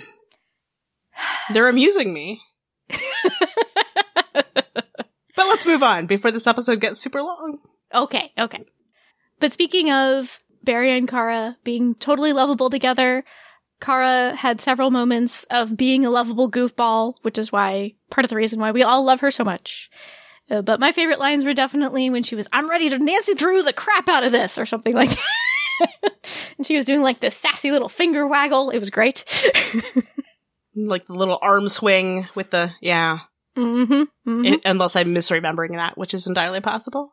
[1.52, 2.40] They're amusing me.
[2.88, 4.46] but
[5.36, 7.58] let's move on before this episode gets super long.
[7.94, 8.64] Okay, okay.
[9.40, 13.24] But speaking of Barry and Kara being totally lovable together,
[13.80, 18.36] Kara had several moments of being a lovable goofball, which is why part of the
[18.36, 19.90] reason why we all love her so much.
[20.50, 23.62] Uh, but my favorite lines were definitely when she was, I'm ready to Nancy Drew
[23.62, 26.12] the crap out of this, or something like that.
[26.58, 28.70] and she was doing like this sassy little finger waggle.
[28.70, 29.24] It was great.
[30.74, 33.18] Like the little arm swing with the, yeah.
[33.56, 34.46] mm-hmm, mm-hmm.
[34.46, 37.12] I- unless I'm misremembering that, which is entirely possible.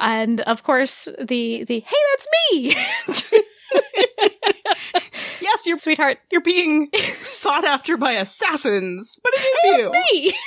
[0.00, 2.76] and of course, the, the, hey, that's me!
[5.40, 6.88] Yes, you're Sweetheart, you're being
[7.22, 9.92] sought after by assassins, but it is you.
[9.92, 10.32] me!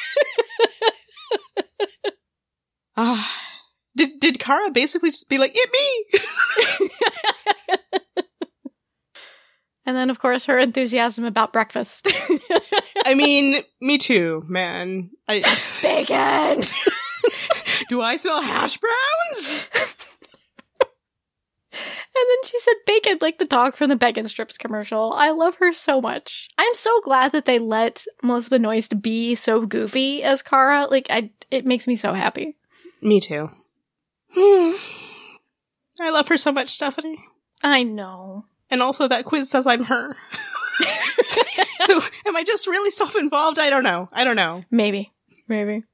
[2.97, 3.29] Ah.
[3.97, 6.19] did did Kara basically just be like, "It me"?
[9.85, 12.07] And then, of course, her enthusiasm about breakfast.
[13.05, 15.11] I mean, me too, man.
[15.27, 15.43] I
[15.81, 16.61] Bacon!
[17.89, 19.67] do I smell hash browns?
[22.17, 25.11] And then she said bacon like the dog from the bacon strips commercial.
[25.13, 26.47] I love her so much.
[26.57, 30.87] I'm so glad that they let Melissa Benoist be so goofy as Kara.
[30.89, 32.55] Like, I, it makes me so happy.
[33.01, 33.49] Me too.
[34.37, 34.79] I
[35.99, 37.19] love her so much, Stephanie.
[37.61, 38.45] I know.
[38.75, 40.17] And also, that quiz says I'm her.
[41.85, 43.57] so, am I just really self-involved?
[43.57, 44.09] I don't know.
[44.11, 44.59] I don't know.
[44.69, 45.13] Maybe.
[45.47, 45.85] Maybe.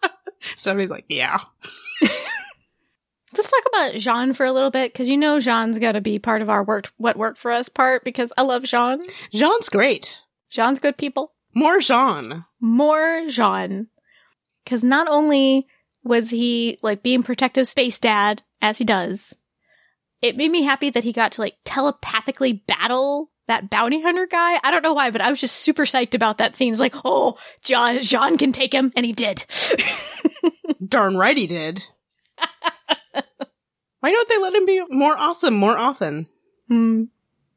[0.56, 1.40] Stephanie's like, yeah.
[2.00, 6.18] Let's talk about J'onn for a little bit, because you know J'onn's got to be
[6.18, 9.02] part of our worked, what worked for us part, because I love J'onn.
[9.34, 10.16] J'onn's great.
[10.50, 11.32] J'onn's good people.
[11.52, 12.46] More J'onn.
[12.62, 13.88] more J'onn.
[14.64, 15.66] Because not only
[16.02, 19.36] was he like being protective space dad, as he does,
[20.22, 24.58] it made me happy that he got to like telepathically battle that bounty hunter guy.
[24.62, 26.72] I don't know why, but I was just super psyched about that scene.
[26.72, 29.44] It's like, oh, J'onn, J'onn can take him, and he did.
[30.88, 31.84] Darn right he did.
[34.00, 36.28] Why don't they let him be more awesome more often?
[36.68, 37.04] Hmm.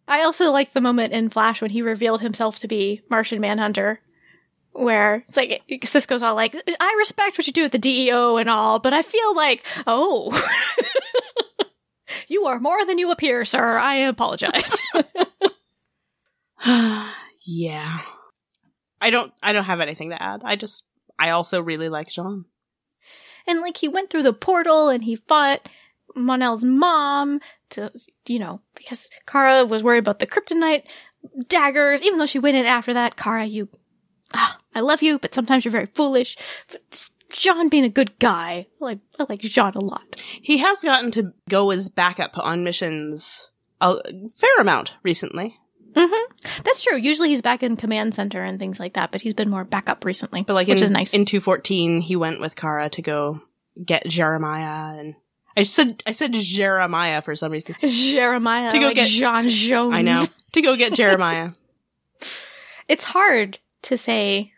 [0.07, 3.99] I also like the moment in Flash when he revealed himself to be Martian Manhunter,
[4.71, 8.47] where it's like Cisco's all like, "I respect what you do at the DEO and
[8.47, 10.29] all, but I feel like, oh,
[12.27, 13.77] you are more than you appear, sir.
[13.77, 14.81] I apologize."
[17.45, 17.99] yeah.
[19.01, 20.41] I don't I don't have anything to add.
[20.43, 20.85] I just
[21.19, 22.45] I also really like J'onn.
[23.47, 25.67] and like he went through the portal and he fought
[26.15, 27.41] Mon-El's mom
[27.71, 27.91] to,
[28.27, 30.83] you know, because Kara was worried about the kryptonite
[31.47, 32.03] daggers.
[32.03, 33.67] Even though she went in after that, Kara, you,
[34.33, 36.37] ah, I love you, but sometimes you're very foolish.
[36.71, 40.15] But just J'onn being a good guy, I like I like J'onn a lot.
[40.41, 43.49] He has gotten to go as backup on missions
[43.81, 43.97] a
[44.33, 45.57] fair amount recently.
[45.93, 46.61] Mm-hmm.
[46.63, 46.97] That's true.
[46.97, 50.03] Usually he's back in command center and things like that, but he's been more backup
[50.05, 51.13] recently, But like which in, is nice.
[51.13, 53.41] in 214 he went with Kara to go
[53.83, 55.15] get Jeremiah and
[55.57, 57.75] I said I said Jeremiah for some reason.
[57.81, 59.93] Jeremiah To go like get- J'onn J'onzz.
[59.93, 60.25] I know.
[60.53, 61.51] To go get Jeremiah.
[62.87, 64.51] it's hard to say.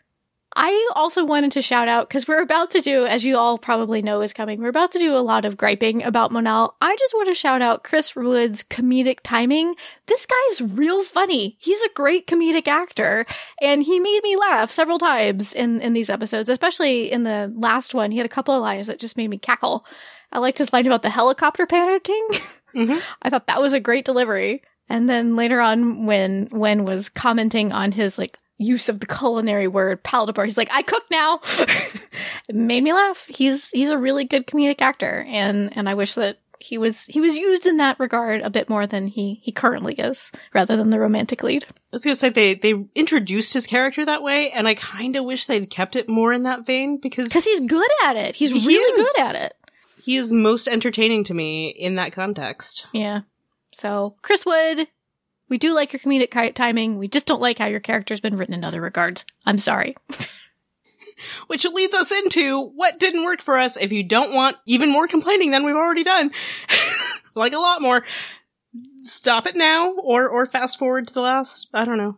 [0.60, 4.02] I also wanted to shout out because we're about to do, as you all probably
[4.02, 6.74] know is coming, we're about to do a lot of griping about Mon-El.
[6.80, 9.76] I just want to shout out Chris Wood's comedic timing.
[10.06, 11.56] This guy's real funny.
[11.60, 13.24] He's a great comedic actor,
[13.62, 17.94] and he made me laugh several times in in these episodes, especially in the last
[17.94, 18.10] one.
[18.10, 19.86] He had a couple of lines that just made me cackle.
[20.32, 22.42] I liked his line about the helicopter parenting.
[22.74, 23.00] Mhm.
[23.22, 24.62] I thought that was a great delivery.
[24.88, 29.68] And then later on, when when was commenting on his like use of the culinary
[29.68, 31.40] word palatable, he's like, "I cook now."
[32.50, 33.24] made me laugh.
[33.28, 37.20] He's he's a really good comedic actor, and and I wish that he was he
[37.20, 40.90] was used in that regard a bit more than he he currently is, rather than
[40.90, 41.64] the romantic lead.
[41.68, 45.24] I was gonna say they they introduced his character that way, and I kind of
[45.24, 48.34] wish they'd kept it more in that vein because Because he's good at it.
[48.36, 49.08] He's He really is.
[49.14, 49.54] good at it.
[50.02, 52.86] he is most entertaining to me in that context.
[52.92, 53.20] Yeah.
[53.72, 54.88] So, Chris Wood,
[55.48, 56.98] we do like your comedic ki- timing.
[56.98, 59.24] We just don't like how your character's been written in other regards.
[59.46, 59.96] I'm sorry.
[61.48, 63.76] Which leads us into what didn't work for us.
[63.76, 66.30] If you don't want even more complaining than we've already done,
[67.34, 68.04] like a lot more,
[68.98, 72.16] stop it now or or fast forward to the last I don't know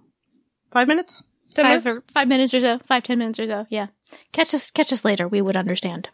[0.71, 1.25] five minutes.
[1.55, 1.99] Ten five, minutes?
[1.99, 3.67] or, five minutes or so, five ten minutes or so.
[3.71, 3.87] Yeah,
[4.33, 5.27] catch us, catch us later.
[5.27, 6.09] We would understand.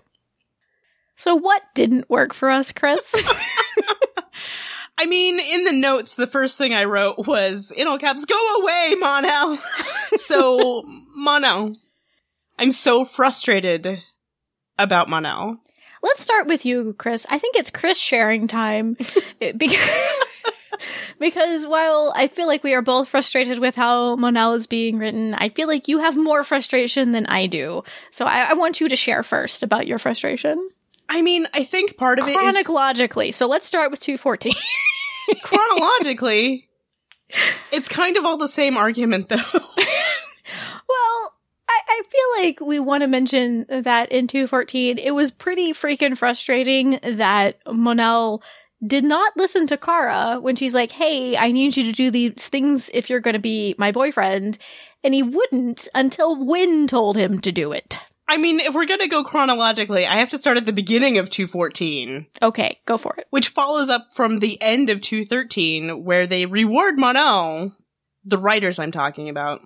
[1.16, 3.14] So, what didn't work for us, Kris?
[4.98, 8.60] I mean, in the notes, the first thing I wrote was in all caps, "Go
[8.60, 9.58] away, Mon-El."
[10.16, 10.82] so
[11.14, 11.76] Mon-El,
[12.58, 14.02] I'm so frustrated
[14.78, 15.58] about Mon-El.
[16.02, 17.26] Let's start with you, Kris.
[17.28, 18.96] I think it's Kris sharing time
[19.56, 20.16] because
[21.18, 25.34] because while I feel like we are both frustrated with how Mon-El is being written,
[25.34, 27.84] I feel like you have more frustration than I do.
[28.10, 30.70] So I, I want you to share first about your frustration.
[31.08, 33.32] I mean, I think part of it is chronologically.
[33.32, 34.52] So let's start with 214.
[35.42, 36.68] chronologically.
[37.72, 39.36] It's kind of all the same argument, though.
[39.54, 41.34] well,
[41.68, 46.16] I, I feel like we want to mention that in 214, it was pretty freaking
[46.16, 48.42] frustrating that Mon-El
[48.86, 52.48] did not listen to Kara when she's like, Hey, I need you to do these
[52.48, 54.58] things if you're going to be my boyfriend.
[55.02, 57.98] And he wouldn't until Winn told him to do it.
[58.28, 61.18] I mean, if we're going to go chronologically, I have to start at the beginning
[61.18, 62.26] of 214.
[62.42, 63.26] Okay, go for it.
[63.30, 67.76] Which follows up from the end of 213, where they reward Mon-El,
[68.24, 69.60] the writers I'm talking about,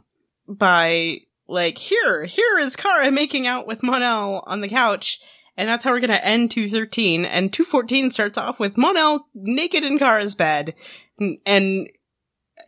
[0.46, 5.20] by, like, here, here is Kara making out with Mon-El on the couch,
[5.56, 7.24] and that's how we're gonna end 213.
[7.24, 10.74] And 214 starts off with Mon-El naked in Kara's bed.
[11.18, 11.88] And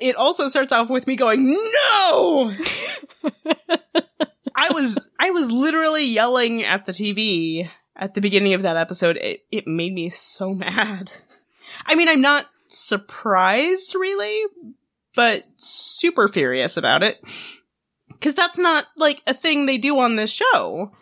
[0.00, 2.54] it also starts off with me going, no!
[4.54, 9.16] I was, I was literally yelling at the TV at the beginning of that episode.
[9.16, 11.12] It, it made me so mad.
[11.86, 14.42] I mean, I'm not surprised really,
[15.14, 17.22] but super furious about it.
[18.20, 20.92] Cause that's not like a thing they do on this show.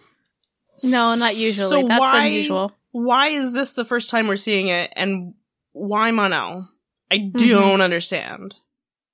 [0.84, 1.82] No, not usually.
[1.82, 2.72] So That's why, unusual.
[2.92, 5.34] Why is this the first time we're seeing it and
[5.72, 6.68] why Mon-El?
[7.10, 7.36] I mm-hmm.
[7.36, 7.80] don't mm-hmm.
[7.82, 8.56] understand.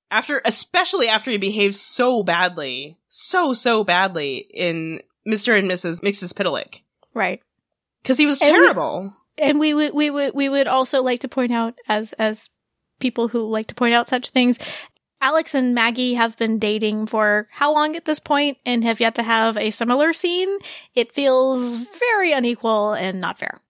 [0.09, 5.57] After, especially after he behaves so badly, so, so badly in Mr.
[5.57, 6.01] and Mrs.
[6.01, 6.81] Mxyzptlk.
[7.13, 7.41] Right.
[8.03, 9.13] Cause he was and terrible.
[9.37, 12.49] We, and we would, we would, we would also like to point out as, as
[12.99, 14.59] people who like to point out such things,
[15.19, 19.15] Alex and Maggie have been dating for how long at this point and have yet
[19.15, 20.57] to have a similar scene.
[20.93, 23.61] It feels very unequal and not fair.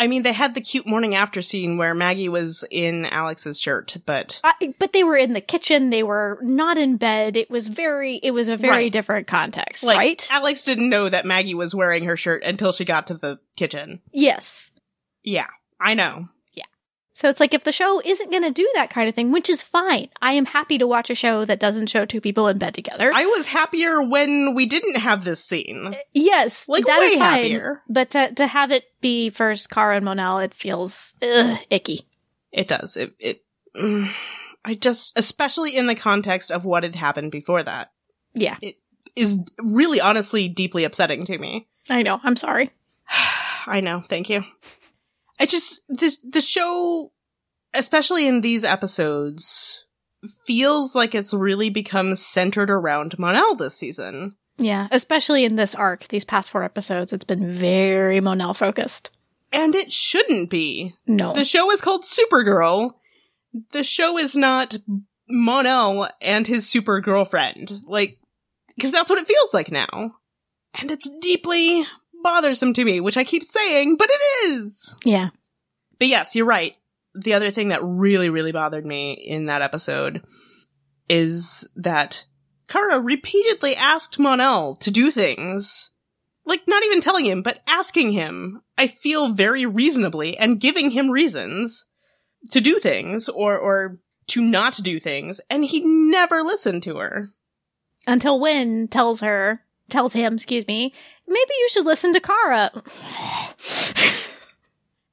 [0.00, 3.98] I mean, they had the cute morning after scene where Maggie was in Alex's shirt,
[4.06, 5.90] but I, but they were in the kitchen.
[5.90, 7.36] They were not in bed.
[7.36, 8.92] It was very, it was a very right.
[8.92, 10.28] different context, like, right?
[10.30, 14.00] Alex didn't know that Maggie was wearing her shirt until she got to the kitchen.
[14.10, 14.70] Yes.
[15.22, 15.48] Yeah,
[15.78, 16.30] I know.
[17.20, 19.50] So it's like if the show isn't going to do that kind of thing, which
[19.50, 20.08] is fine.
[20.22, 23.10] I am happy to watch a show that doesn't show two people in bed together.
[23.12, 25.88] I was happier when we didn't have this scene.
[25.88, 27.82] Uh, yes, like that way is fine, happier.
[27.90, 32.08] But to to have it be first Kara and Mon-El, it feels ugh, icky.
[32.52, 32.96] It does.
[32.96, 33.44] It it.
[33.76, 34.10] Mm,
[34.64, 37.92] I just, especially in the context of what had happened before that.
[38.32, 38.78] Yeah, it
[39.14, 41.68] is really, honestly, deeply upsetting to me.
[41.90, 42.18] I know.
[42.22, 42.70] I'm sorry.
[43.66, 44.02] I know.
[44.08, 44.42] Thank you.
[45.40, 47.12] I just the the show,
[47.74, 49.86] especially in these episodes,
[50.46, 54.36] feels like it's really become centered around Mon-El this season.
[54.58, 59.08] Yeah, especially in this arc, these past four episodes, it's been very Mon-El focused.
[59.52, 60.94] And it shouldn't be.
[61.06, 61.32] No.
[61.32, 62.92] The show is called Supergirl.
[63.72, 64.76] The show is not
[65.28, 67.80] Mon-El and his super girlfriend.
[67.86, 68.18] Like,
[68.76, 70.16] because that's what it feels like now.
[70.80, 71.84] And it's deeply
[72.22, 74.96] bothersome to me, which I keep saying, but it is.
[75.04, 75.30] Yeah.
[75.98, 76.76] But yes, you're right.
[77.14, 80.22] The other thing that really, really bothered me in that episode
[81.08, 82.24] is that
[82.68, 85.90] Kara repeatedly asked Mon-El to do things.
[86.46, 88.62] Like, not even telling him, but asking him.
[88.78, 91.86] I feel very reasonably and giving him reasons
[92.52, 93.98] to do things or, or
[94.28, 95.40] to not do things.
[95.50, 97.28] And he never listened to her.
[98.06, 100.94] Until Winn tells her, tells him, excuse me,
[101.30, 102.70] maybe you should listen to Kara.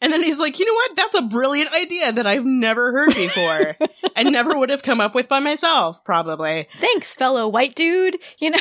[0.01, 0.95] and then he's like, you know what?
[0.95, 3.77] That's a brilliant idea that I've never heard before
[4.15, 6.67] and never would have come up with by myself, probably.
[6.79, 8.17] Thanks, fellow white dude.
[8.39, 8.59] You know?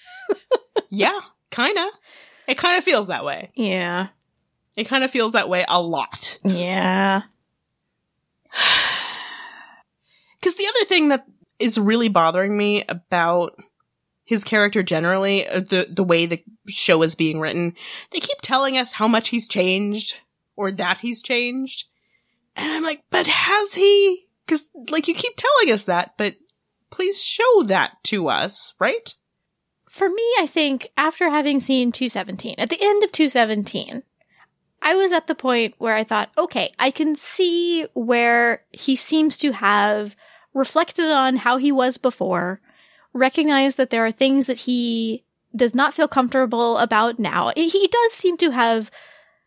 [0.88, 1.20] yeah,
[1.50, 1.86] kinda.
[2.48, 3.52] It kind of feels that way.
[3.54, 4.08] Yeah.
[4.76, 6.38] It kind of feels that way a lot.
[6.44, 7.22] Yeah.
[10.40, 11.26] Because the other thing that
[11.58, 13.58] is really bothering me about
[14.30, 17.74] his character generally, uh, the the way the show is being written,
[18.12, 20.20] they keep telling us how much he's changed
[20.54, 21.88] or that he's changed.
[22.54, 24.28] And I'm like, but has he?
[24.46, 26.36] Cause like you keep telling us that, but
[26.90, 29.12] please show that to us, right?
[29.88, 34.04] For me, I think after having seen 217, at the end of 217,
[34.80, 39.38] I was at the point where I thought, okay, I can see where he seems
[39.38, 40.14] to have
[40.54, 42.60] reflected on how he was before,
[43.12, 47.52] recognize that there are things that he does not feel comfortable about now.
[47.56, 48.90] He does seem to have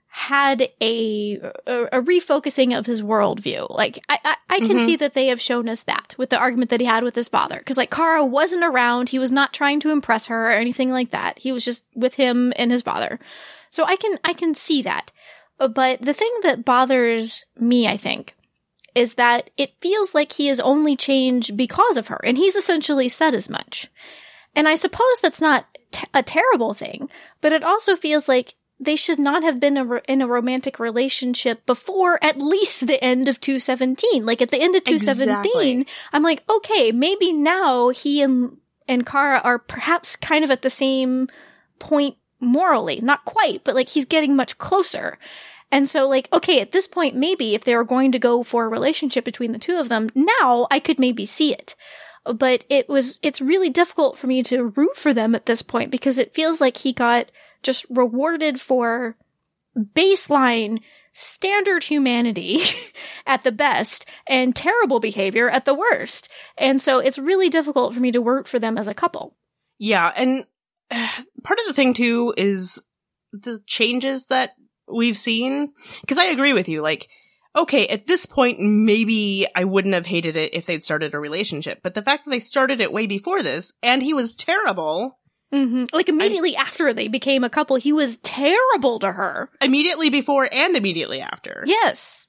[0.07, 3.68] had a, a, a refocusing of his worldview.
[3.70, 4.86] Like I I, I can Mhm.
[4.86, 7.28] see that they have shown us that with the argument that he had with his
[7.30, 7.57] father.
[7.57, 11.09] Because like Kara wasn't around, he was not trying to impress her or anything like
[11.11, 11.39] that.
[11.39, 13.20] He was just with him and his father.
[13.72, 15.11] So I can I can see that.
[15.57, 18.36] But the thing that bothers me, I think,
[18.96, 23.10] is that it feels like he has only changed because of her, and he's essentially
[23.10, 23.89] said as much.
[24.56, 27.10] And I suppose that's not t- a terrible thing,
[27.41, 31.66] but it also feels like they should not have been a in a romantic relationship
[31.66, 34.26] before at least the end of 217.
[34.26, 35.88] Like at the end of 217, Exactly.
[36.12, 40.70] I'm like, okay, maybe now he and and Kara are perhaps kind of at the
[40.70, 41.30] same
[41.80, 43.00] point morally.
[43.02, 45.18] Not quite, but like he's getting much closer.
[45.74, 48.63] And so like, okay, at this point, maybe if they were going to go for
[48.63, 51.74] a relationship between the two of them, now I could maybe see it.
[52.26, 55.89] But it was, it's really difficult for me to root for them at this point
[55.89, 57.32] because it feels like he got
[57.63, 59.17] just rewarded for
[59.76, 60.80] baseline
[61.11, 62.61] standard humanity
[63.26, 66.30] at the best and terrible behavior at the worst.
[66.55, 69.36] And so it's really difficult for me to root for them as a couple.
[69.80, 70.45] Yeah, and
[70.91, 72.80] part of the thing too is
[73.32, 74.51] the changes that
[74.88, 75.74] we've seen.
[76.02, 76.82] Because I agree with you.
[76.82, 77.10] Like,
[77.56, 81.82] okay, at this point, maybe I wouldn't have hated it if they'd started a relationship.
[81.84, 85.20] But the fact that they started it way before this, and he was terrible
[85.54, 85.86] Mm-hmm.
[85.94, 89.50] Like immediately after they became a couple, he was terrible to her.
[89.62, 91.64] immediately before and immediately after.
[91.68, 92.28] Yes.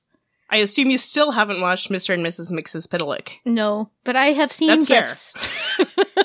[0.50, 2.12] I assume you still haven't watched Mr.
[2.12, 2.52] and Mrs.
[2.52, 3.30] Mxyzptlk.
[3.46, 5.86] No, but I have seen That's fair.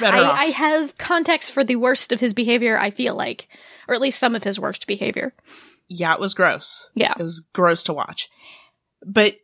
[0.00, 0.38] Better I, off.
[0.38, 3.48] I have context for the worst of his behavior, I feel like.
[3.88, 5.34] Or at least some of his worst behavior.
[5.88, 6.90] yeah, it was gross.
[6.94, 7.12] Yeah.
[7.18, 8.28] It was gross to watch.
[9.04, 9.36] But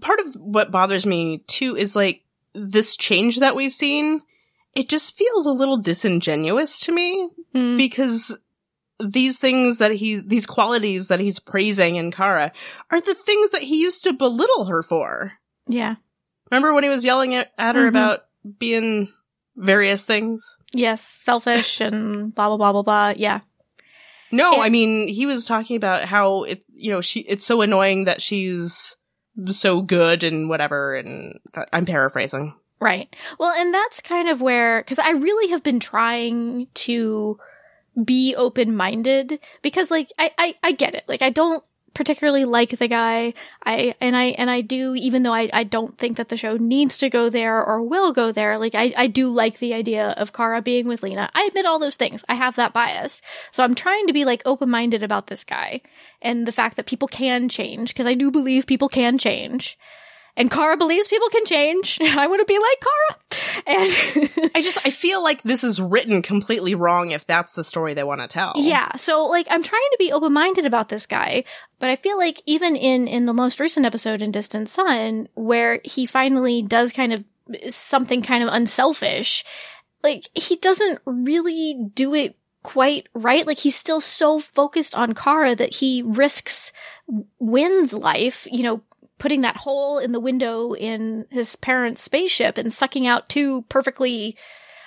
[0.00, 2.22] part of what bothers me too is like
[2.54, 4.20] this change that we've seen,
[4.74, 7.76] it just feels a little disingenuous to me Mm.
[7.78, 8.38] because
[9.04, 12.52] these things that he, these qualities that he's praising in Kara
[12.90, 15.32] are the things that he used to belittle her for.
[15.66, 15.96] Yeah.
[16.50, 17.88] Remember when he was yelling at, at her Mhm.
[17.88, 18.20] about
[18.58, 19.12] being
[19.60, 20.56] various things?
[20.72, 21.02] Yes.
[21.06, 23.14] Selfish and blah, blah, blah, blah, blah.
[23.16, 23.40] Yeah.
[24.32, 27.60] No, And- I mean, he was talking about how it, you know, she, it's so
[27.62, 28.96] annoying that she's
[29.46, 30.94] so good and whatever.
[30.96, 32.54] And that, I'm paraphrasing.
[32.80, 33.14] Right.
[33.38, 37.38] Well, and that's kind of where, because I really have been trying to
[38.04, 41.04] be open minded because, like, I, I, I get it.
[41.06, 41.62] Like, I don't
[41.94, 43.34] particularly like the guy.
[43.64, 46.56] I, and I, and I do, even though I, I don't think that the show
[46.56, 50.10] needs to go there or will go there, like, I, I do like the idea
[50.10, 51.30] of Kara being with Lena.
[51.34, 52.24] I admit all those things.
[52.28, 53.22] I have that bias.
[53.50, 55.80] So I'm trying to be, like, open minded about this guy
[56.22, 59.78] and the fact that people can change because I do believe people can change.
[60.40, 61.98] And Kara believes people can change.
[62.02, 63.62] I want to be like Kara.
[63.66, 67.92] And I just, I feel like this is written completely wrong if that's the story
[67.92, 68.54] they want to tell.
[68.56, 71.44] yeah, so like I'm trying to be open-minded about this guy,
[71.78, 75.82] but I feel like even in in the most recent episode in Distant Sun where
[75.84, 77.22] he finally does kind of
[77.68, 79.44] something kind of unselfish,
[80.02, 83.46] like he doesn't really do it quite right.
[83.46, 86.72] Like he's still so focused on Kara that he risks
[87.38, 88.82] Winn's life, you know,
[89.20, 94.36] putting that hole in the window in his parents' spaceship and sucking out two perfectly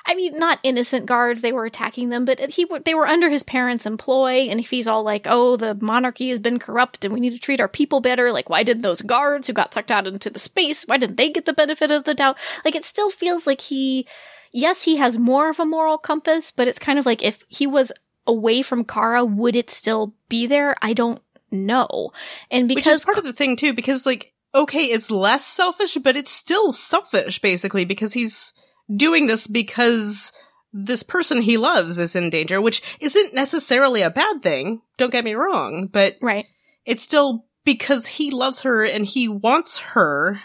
[0.06, 1.40] I mean, not innocent guards.
[1.40, 4.50] They were attacking them, but he they were under his parents' employ.
[4.50, 7.40] And if he's all like, "Oh, the monarchy has been corrupt, and we need to
[7.40, 10.40] treat our people better," like, why didn't those guards who got sucked out into the
[10.40, 10.84] space?
[10.84, 12.38] Why didn't they get the benefit of the doubt?
[12.66, 14.06] Like, it still feels like he,
[14.52, 17.66] yes, he has more of a moral compass, but it's kind of like if he
[17.66, 17.94] was
[18.28, 20.76] away from Kara, would it still be there?
[20.82, 21.22] I don't
[21.54, 22.12] know.
[22.52, 25.98] And Which because is part of the thing too, because like, okay, it's less selfish,
[26.04, 28.54] but it's still selfish basically because he's
[28.94, 30.34] doing this because
[30.74, 34.82] this person he loves is in danger, which isn't necessarily a bad thing.
[34.98, 36.46] Don't get me wrong, but right,
[36.86, 40.42] it's still because he loves her and he wants her.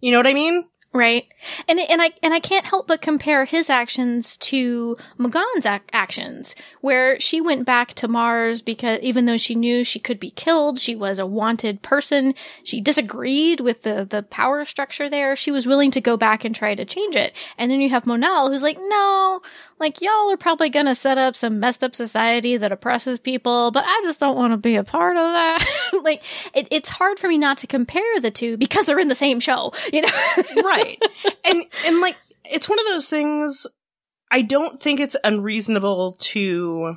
[0.00, 0.64] You know what I mean?
[0.92, 1.26] Right.
[1.68, 6.54] And and I and I can't help but compare his actions to M'gann's ac- actions,
[6.82, 10.78] where she went back to Mars because even though she knew she could be killed,
[10.78, 12.34] she was a wanted person.
[12.64, 15.34] She disagreed with the the power structure there.
[15.36, 17.32] She was willing to go back and try to change it.
[17.56, 19.40] And then you have Mon-El, who's like, no,
[19.78, 23.84] like y'all are probably gonna set up some messed up society that oppresses people, but
[23.86, 25.64] I just don't want to be a part of that.
[26.02, 26.22] like
[26.52, 29.38] it, it's hard for me not to compare the two because they're in the same
[29.38, 30.08] show, you know.
[30.64, 31.00] right.
[31.44, 33.68] And and like it's one of those things
[34.32, 36.96] I don't think it's unreasonable to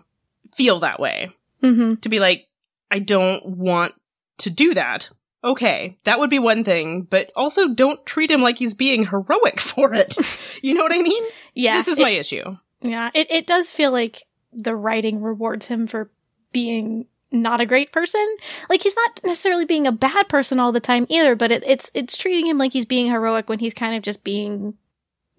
[0.55, 1.29] feel that way.
[1.61, 1.95] Mm-hmm.
[1.95, 2.47] To be like
[2.89, 3.93] I don't want
[4.39, 5.09] to do that.
[5.43, 9.59] Okay, that would be one thing, but also don't treat him like he's being heroic
[9.59, 10.17] for it.
[10.63, 11.23] you know what I mean?
[11.53, 11.73] Yeah.
[11.73, 12.57] this is it- my issue.
[12.81, 14.23] Yeah, it, it does feel like
[14.53, 16.11] the writing rewards him for
[16.51, 18.25] being not a great person.
[18.69, 21.89] Like he's not necessarily being a bad person all the time either, but it, it's
[21.93, 24.75] it's treating him like he's being heroic when he's kind of just being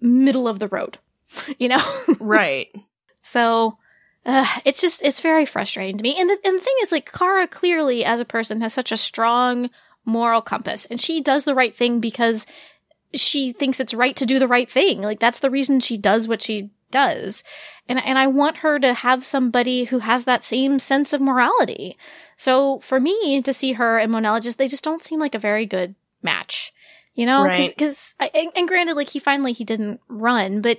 [0.01, 0.97] middle of the road,
[1.59, 2.03] you know?
[2.19, 2.69] right.
[3.23, 3.77] So
[4.25, 6.15] uh, it's just it's very frustrating to me.
[6.17, 8.97] And the and the thing is, like Kara clearly as a person has such a
[8.97, 9.69] strong
[10.05, 12.47] moral compass, and she does the right thing because
[13.13, 15.01] she thinks it's right to do the right thing.
[15.01, 17.43] Like that's the reason she does what she does.
[17.87, 21.97] And and I want her to have somebody who has that same sense of morality.
[22.35, 25.39] So for me to see her and Monella just they just don't seem like a
[25.39, 26.73] very good match
[27.17, 27.73] you know Right.
[27.75, 30.77] because and, and granted like he finally he didn't run but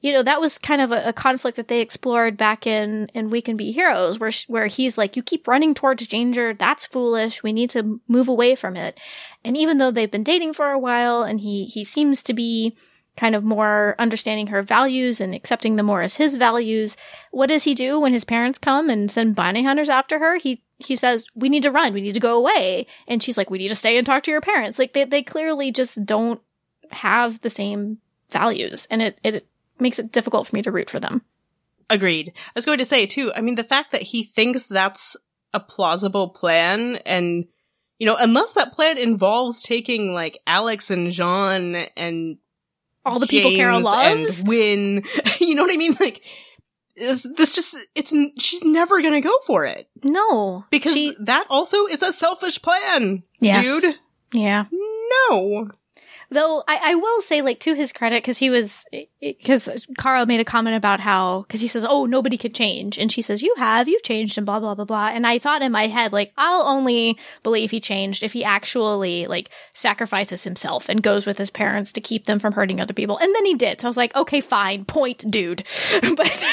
[0.00, 3.28] you know that was kind of a, a conflict that they explored back in in
[3.28, 6.54] we can be heroes where sh- where he's like you keep running towards danger.
[6.54, 7.42] That's foolish.
[7.42, 8.98] We need to move away from it.
[9.44, 12.76] And even though they've been dating for a while and he he seems to be
[13.16, 16.96] kind of more understanding her values and accepting them more as his values
[17.32, 20.36] what does he do when his parents come and send bounty hunters after her?
[20.36, 21.92] He he says we need to run.
[21.92, 22.86] We need to go away.
[23.06, 24.78] And she's like we need to stay and talk to your parents.
[24.78, 26.40] Like they, they clearly just don't
[26.90, 27.98] have the same
[28.30, 29.46] values and it, it
[29.78, 31.22] makes it difficult for me to root for them.
[31.88, 32.32] Agreed.
[32.36, 35.16] I was going to say too, I mean, the fact that he thinks that's
[35.52, 37.46] a plausible plan and,
[37.98, 42.38] you know, unless that plan involves taking like Alex and J'onn and
[43.04, 45.04] all the people Kara loves and Winn,
[45.40, 45.96] you know what I mean?
[45.98, 46.22] Like,
[47.00, 49.88] is this just, it's, she's never gonna go for it.
[50.04, 53.64] no Because she, that also is a selfish plan, Yes.
[53.82, 53.96] dude.
[54.32, 54.64] yeah
[55.30, 55.70] No.
[56.32, 58.84] Though I, I will say, like to his credit, because he was,
[59.20, 59.68] because
[59.98, 63.20] Carl made a comment about how, because he says, "Oh, nobody could change," and she
[63.20, 65.08] says, "You have, you changed," and blah blah blah blah.
[65.08, 69.26] And I thought in my head, like, I'll only believe he changed if he actually
[69.26, 73.18] like sacrifices himself and goes with his parents to keep them from hurting other people.
[73.18, 73.80] And then he did.
[73.80, 75.66] So I was like, okay, fine, point, dude.
[76.16, 76.44] but,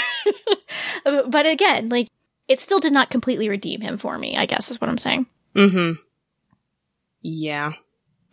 [1.27, 2.07] but again, like,
[2.47, 4.37] it still did not completely redeem him for me.
[4.37, 5.27] I guess is what I'm saying.
[5.55, 6.01] Mm-hmm.
[7.21, 7.73] Yeah.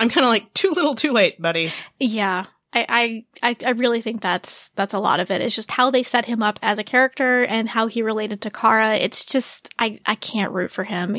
[0.04, 1.72] I'm kind of like, too little, too late, buddy.
[1.98, 2.44] Yeah.
[2.74, 5.40] I, I, I- really think that's, that's a lot of it.
[5.40, 8.50] It's just how they set him up as a character and how he related to
[8.50, 8.96] Kara.
[8.96, 11.16] It's just, I, I can't root for him.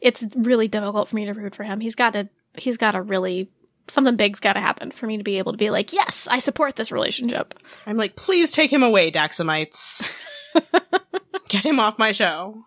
[0.00, 1.80] It's really difficult for me to root for him.
[1.80, 3.50] He's got to, he's got to really,
[3.88, 6.40] something big's got to happen for me to be able to be like, yes, I
[6.40, 7.54] support this relationship.
[7.86, 10.12] I'm like, please take him away, Daxamites.
[11.48, 12.64] Get him off my show.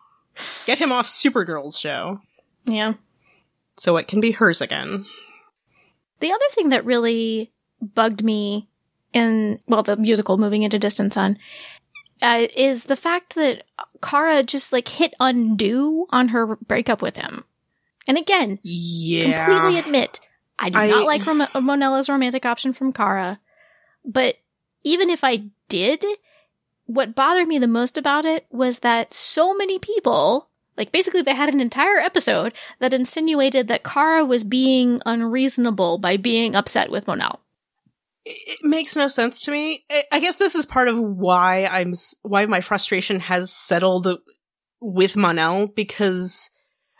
[0.66, 2.20] Get him off Supergirl's show.
[2.66, 2.94] Yeah.
[3.78, 5.06] So it can be hers again.
[6.20, 7.52] The other thing that really
[7.82, 8.70] bugged me
[9.14, 11.38] in, well, the musical moving into Distant Sun
[12.22, 13.64] uh, is the fact that
[14.02, 17.44] Kara just like hit undo on her breakup with him.
[18.08, 19.46] And again, Yeah.
[19.46, 20.20] completely admit,
[20.60, 23.40] I do I- not like Rom- Monella's romantic option from Kara.
[24.06, 24.36] But
[24.84, 26.06] even if I did,
[26.86, 31.36] what bothered me the most about it was that so many people, like basically they
[31.36, 37.08] had an entire episode that insinuated that Kara was being unreasonable by being upset with
[37.08, 37.40] Mon-El.
[38.26, 39.86] it makes no sense to me.
[40.12, 44.08] I- guess this is part of why I'm why my frustration has settled
[44.80, 46.50] with Mon-El because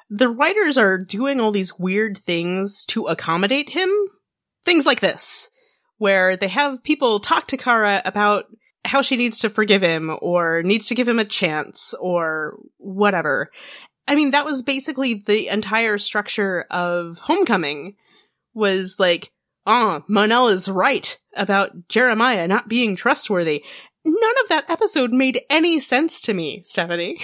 [0.10, 3.90] the writers are doing all these weird things to accommodate him.
[4.66, 5.50] Things like this,
[5.98, 8.46] where they have people talk to Kara about
[8.86, 13.50] how she needs to forgive him or needs to give him a chance or whatever.
[14.08, 17.96] I mean, that was basically the entire structure of Homecoming
[18.54, 19.32] was like,
[19.66, 23.64] ah, Mon-El is right about Jeremiah not being trustworthy.
[24.06, 27.20] None of that episode made any sense to me, Stephanie.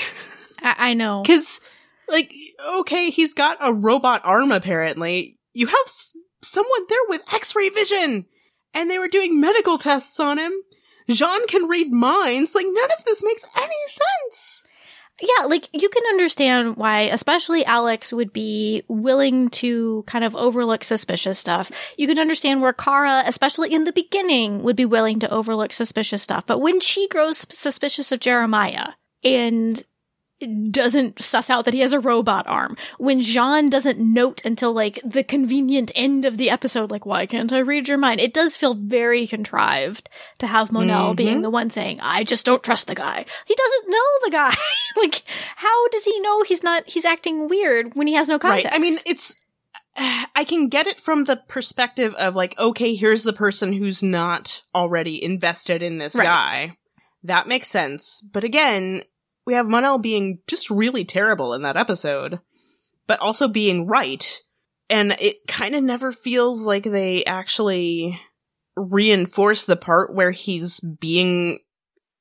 [0.62, 1.24] I, I know.
[1.28, 1.60] Cause,
[2.08, 2.34] like,
[2.78, 5.38] okay, he's got a robot arm apparently.
[5.54, 8.26] You have s- someone there with x-ray vision!
[8.74, 10.54] And they were doing medical tests on him.
[11.10, 12.56] J'onn can read minds.
[12.56, 14.66] Like, none of this makes any sense.
[15.22, 20.84] Yeah, like you can understand why, especially Alex would be willing to kind of overlook
[20.84, 21.72] suspicious stuff.
[21.98, 26.24] You can understand where Kara, especially in the beginning, would be willing to overlook suspicious
[26.24, 26.46] stuff.
[26.46, 28.90] But when she grows suspicious of Jeremiah
[29.24, 29.84] and
[30.72, 35.00] doesn't suss out that he has a robot arm, when J'onn doesn't note until like
[35.04, 38.20] the convenient end of the episode, like, why can't I read your mind?
[38.22, 40.10] It does feel very contrived
[40.40, 41.18] to have Mon-El Mhm.
[41.18, 43.26] being the one saying, I just don't trust the guy.
[43.46, 44.54] He doesn't know the guy.
[44.98, 45.22] like,
[45.56, 48.66] how does he know he's not, he's acting weird when he has no context?
[48.66, 48.74] Right.
[48.76, 49.36] I mean, it's,
[49.98, 54.62] I can get it from the perspective of like, okay, here's the person who's not
[54.74, 56.24] already invested in this Right.
[56.26, 56.78] guy.
[57.24, 58.22] That makes sense.
[58.32, 59.02] But again,
[59.50, 62.40] we have Mon-El being just really terrible in that episode,
[63.08, 64.42] but also being right.
[64.92, 68.22] And it kind of never feels like they actually
[68.76, 71.62] reinforce the part where he's being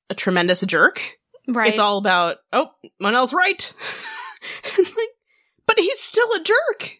[0.09, 1.19] a tremendous jerk.
[1.47, 1.69] right.
[1.69, 3.75] It's all about, oh, Mon-El's right.
[4.79, 5.11] Like,
[5.67, 6.97] but he's still a jerk.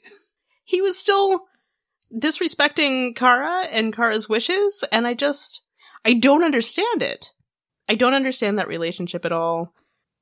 [0.65, 1.47] He was still
[2.13, 5.63] disrespecting Kara and Kara's wishes, and I just
[6.05, 7.33] I don't understand it.
[7.89, 9.73] I don't understand that relationship at all.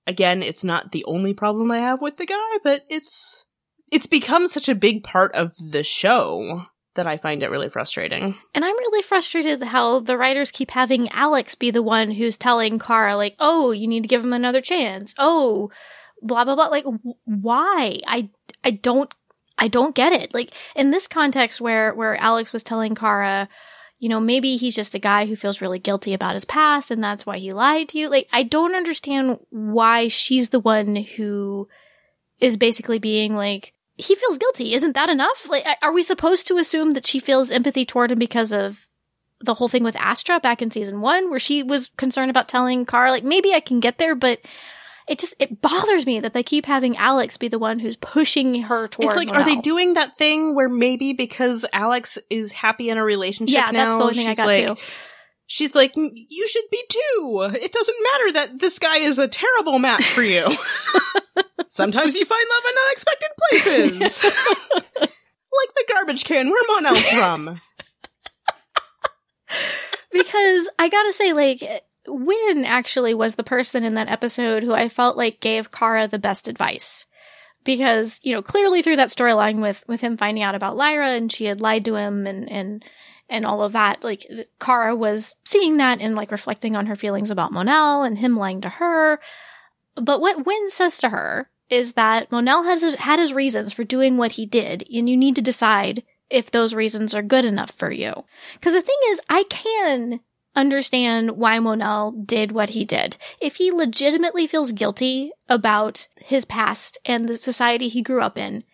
[0.06, 3.44] Again, it's not the only problem I have with the guy, but it's
[3.90, 8.36] it's become such a big part of the show that I find it really frustrating.
[8.54, 12.78] And I'm really frustrated how the writers keep having Alex be the one who's telling
[12.78, 15.14] Kara, like, oh, you need to give him another chance.
[15.18, 15.70] Oh,
[16.22, 16.68] blah, blah, blah.
[16.68, 16.86] Like,
[17.24, 18.00] why?
[18.06, 18.30] I,
[18.64, 19.12] I don't,
[19.58, 20.34] I don't get it.
[20.34, 23.48] Like, in this context where, where Alex was telling Kara,
[23.98, 27.02] you know, maybe he's just a guy who feels really guilty about his past and
[27.02, 28.08] that's why he lied to you.
[28.08, 31.68] Like, I don't understand why she's the one who
[32.38, 34.74] is basically being like, he feels guilty.
[34.74, 35.48] Isn't that enough?
[35.48, 38.86] Like, are we supposed to assume that she feels empathy toward him because of
[39.40, 42.84] the whole thing with Astra back in season one, where she was concerned about telling
[42.84, 44.40] Kara, like, maybe I can get there, but
[45.08, 48.62] it just, it bothers me that they keep having Alex be the one who's pushing
[48.62, 52.90] her toward It's like, are they doing that thing where maybe because Alex is happy
[52.90, 54.76] in a relationship Yeah, now, that's the only thing I got like, too.
[55.46, 57.50] she's like, "Mm, you should be too.
[57.54, 60.44] It doesn't matter that this guy is a terrible match for you.
[61.68, 64.24] Sometimes you find love in unexpected places.
[65.00, 67.60] like the garbage can where Mon-El's from.
[70.12, 71.62] because I gotta say, like,
[72.06, 76.18] Winn actually was the person in that episode who I felt like gave Kara the
[76.18, 77.06] best advice.
[77.64, 81.32] Because, you know, clearly through that storyline with, with him finding out about Lyra and
[81.32, 82.84] she had lied to him and, and,
[83.28, 84.24] and all of that, like,
[84.60, 88.60] Kara was seeing that and, like, reflecting on her feelings about Mon-El and him lying
[88.60, 89.18] to her.
[89.96, 94.16] But what Winn says to her is that Mon-El has had his reasons for doing
[94.16, 97.90] what he did, and you need to decide if those reasons are good enough for
[97.90, 98.24] you.
[98.54, 100.20] Because the thing is, I can
[100.56, 103.16] understand why Mon-El did what he did.
[103.40, 108.64] If he legitimately feels guilty about his past and the society he grew up in,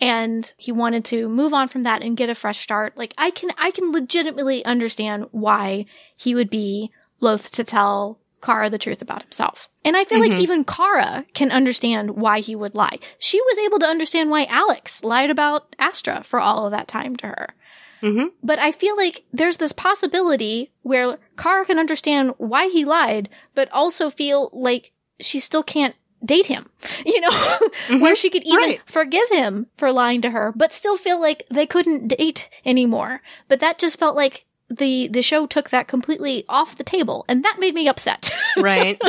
[0.00, 3.30] and he wanted to move on from that and get a fresh start, like I
[3.30, 9.02] can, I can legitimately understand why he would be loath to tell Kara the truth
[9.02, 9.68] about himself.
[9.84, 10.40] And I feel like mm-hmm.
[10.40, 12.98] even Kara can understand why he would lie.
[13.18, 17.16] She was able to understand why Alex lied about Astra for all of that time
[17.16, 17.54] to her.
[18.00, 23.28] Hmm But I feel like there's this possibility where Kara can understand why he lied,
[23.54, 25.94] but also feel like she still can't
[26.24, 26.68] date him.
[27.04, 28.80] You know, where she could even Right.
[28.86, 33.22] forgive him for lying to her, but still feel like they couldn't date anymore.
[33.48, 37.44] But that just felt like the the show took that completely off the table, and
[37.44, 38.30] that made me upset.
[38.56, 39.00] right?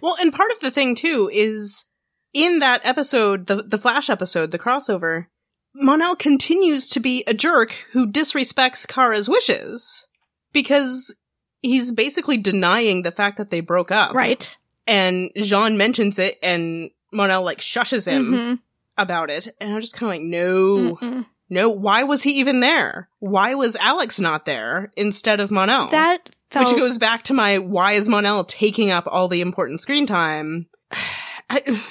[0.00, 1.86] well, and part of the thing too is
[2.32, 5.26] in that episode, the the Flash episode, the crossover,
[5.74, 10.06] Mon-El continues to be a jerk who disrespects Kara's wishes
[10.52, 11.14] because
[11.62, 14.14] he's basically denying the fact that they broke up.
[14.14, 14.56] right.
[14.86, 18.58] And J'onn mentions it and Mon-El like shushes him Mhm.
[18.98, 19.48] about it.
[19.60, 21.26] And I'm just kind of like, no, Mm-mm.
[21.48, 23.08] no, why was he even there?
[23.18, 25.88] Why was Alex not there instead of Mon-El?
[25.88, 29.80] That felt Which goes back to my why is Mon-El taking up all the important
[29.80, 30.66] screen time?
[31.50, 31.82] I,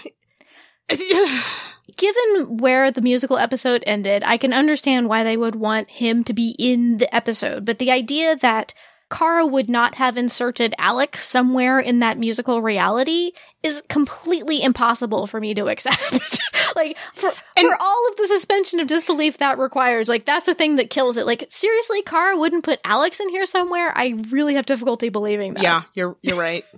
[1.97, 6.33] given where the musical episode ended, I can understand why they would want him to
[6.33, 8.73] be in the episode, but the idea that
[9.11, 13.31] Kara would not have inserted Alex somewhere in that musical reality
[13.61, 16.39] is completely impossible for me to accept.
[16.75, 20.55] like for And- for all of the suspension of disbelief that requires, like that's the
[20.55, 21.27] thing that kills it.
[21.27, 23.91] Like seriously, Kara wouldn't put Alex in here somewhere.
[23.95, 25.63] I really have difficulty believing that.
[25.63, 26.63] yeah, you're you're right.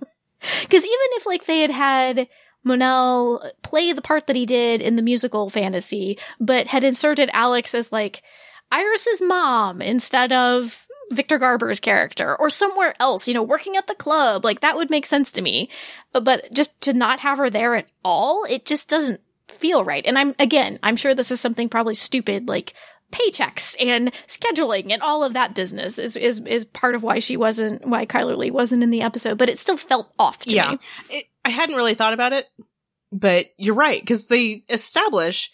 [0.61, 2.27] Because even if like they had had
[2.65, 7.73] Mon-El play the part that he did in the musical fantasy, but had inserted Alex
[7.73, 8.21] as like
[8.71, 13.95] Iris's mom instead of Victor Garber's character or somewhere else, you know, working at the
[13.95, 15.69] club, like that would make sense to me.
[16.11, 20.05] But just to not have her there at all, it just doesn't feel right.
[20.05, 22.73] And I'm again, I'm sure this is something probably stupid like
[23.11, 27.37] paychecks and scheduling and all of that business is is is part of why she
[27.37, 30.71] wasn't why Chyler Leigh wasn't in the episode, but it still felt off to yeah,
[30.71, 30.79] me.
[31.11, 32.47] it, I hadn't really thought about it,
[33.11, 35.51] but you're right because they establish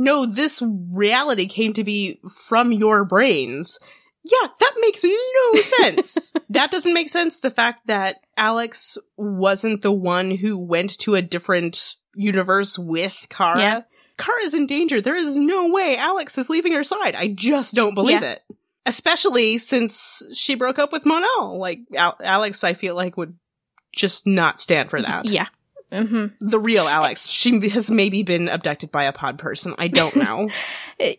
[0.00, 3.78] no, this reality came to be from your brains.
[4.24, 6.32] Yeah, that makes no sense.
[6.50, 7.38] that doesn't make sense.
[7.38, 13.60] The fact that Alex wasn't the one who went to a different universe with Kara.
[13.60, 13.80] Yeah.
[14.18, 15.00] Kara's in danger.
[15.00, 17.14] There is no way Alex is leaving her side.
[17.16, 18.32] I just don't believe Yeah.
[18.32, 18.42] it.
[18.86, 21.58] Especially since she broke up with Mon-El.
[21.58, 23.36] Like, Al- Alex, I feel like would
[23.98, 25.26] just not stand for that.
[25.28, 25.46] Yeah.
[25.92, 27.28] hmm The real Alex.
[27.28, 29.74] She has maybe been abducted by a pod person.
[29.78, 30.48] I don't know.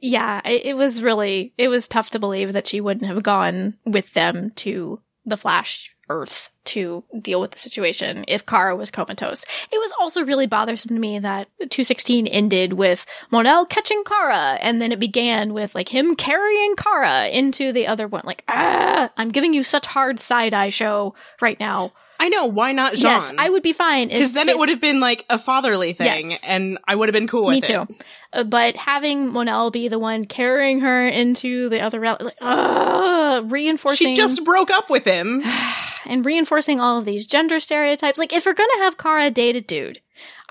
[0.02, 3.76] yeah, it, it was really it was tough to believe that she wouldn't have gone
[3.86, 9.44] with them to the Flash Earth to deal with the situation if Kara was comatose.
[9.72, 14.82] It was also really bothersome to me that 216 ended with Mon-El catching Kara and
[14.82, 18.24] then it began with like him carrying Kara into the other one.
[18.26, 21.94] Like, ah, I'm giving you such hard side eye show right now.
[22.22, 22.46] I know.
[22.46, 23.04] Why not J'onn?
[23.04, 24.10] Yes, I would be fine.
[24.10, 26.44] Because then if- it would have been like a fatherly thing, Yes.
[26.46, 27.64] and I would have been cool with Me it.
[27.66, 27.88] too.
[28.34, 33.52] Uh, but having Mon-El be the one carrying her into the other reality, like, ugh,
[33.52, 35.44] reinforcing She just broke up with him.
[36.06, 38.20] and reinforcing all of these gender stereotypes.
[38.20, 40.02] Like, if we're gonna have Kara date a dude,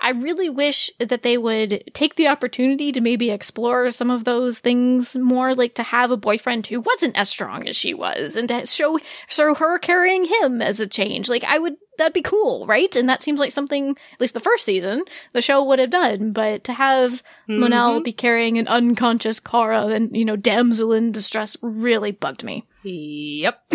[0.01, 4.59] I really wish that they would take the opportunity to maybe explore some of those
[4.59, 8.47] things more, like to have a boyfriend who wasn't as strong as she was, and
[8.49, 11.29] to show show her carrying him as a change.
[11.29, 11.75] Like, I would.
[11.97, 12.95] That'd be cool, right?
[12.95, 16.31] And that seems like something, at least the first season, the show would have done.
[16.31, 17.59] But to have mm-hmm.
[17.59, 22.65] Mon-El be carrying an unconscious Kara and, you know, damsel in distress really bugged me.
[22.83, 23.73] Yep.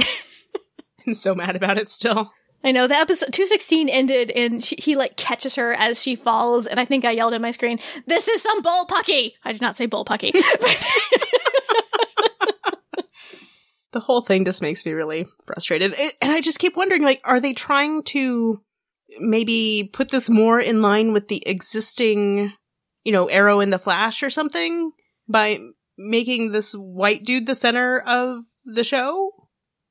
[1.07, 2.33] I'm so mad about it still.
[2.65, 6.67] I know the episode 216 ended and she, he like catches her as she falls
[6.67, 9.77] and I think I yelled at my screen, "This is some bullpucky." I did not
[9.77, 10.33] say bullpucky.
[10.33, 10.87] but
[13.95, 15.95] The whole thing just makes me really frustrated.
[15.97, 18.61] It- and I just keep wondering, like, are they trying to
[19.21, 22.53] maybe put this more in line with the existing,
[23.05, 24.91] you know, Arrow in the Flash or something
[25.29, 25.61] by
[25.97, 29.31] making this white dude the center of the show?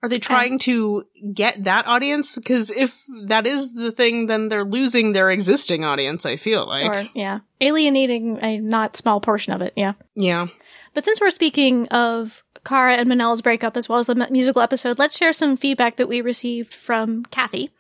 [0.04, 2.36] Are they trying to get that audience?
[2.36, 6.92] Because if that is the thing, then they're losing their existing audience, I feel like.
[6.92, 9.94] or yeah, alienating a not small portion of it, yeah.
[10.14, 10.48] yeah.
[10.94, 15.00] But since we're speaking of Kara and Mon-El's breakup as well as the musical episode,
[15.00, 17.72] let's share some feedback that we received from Kathy.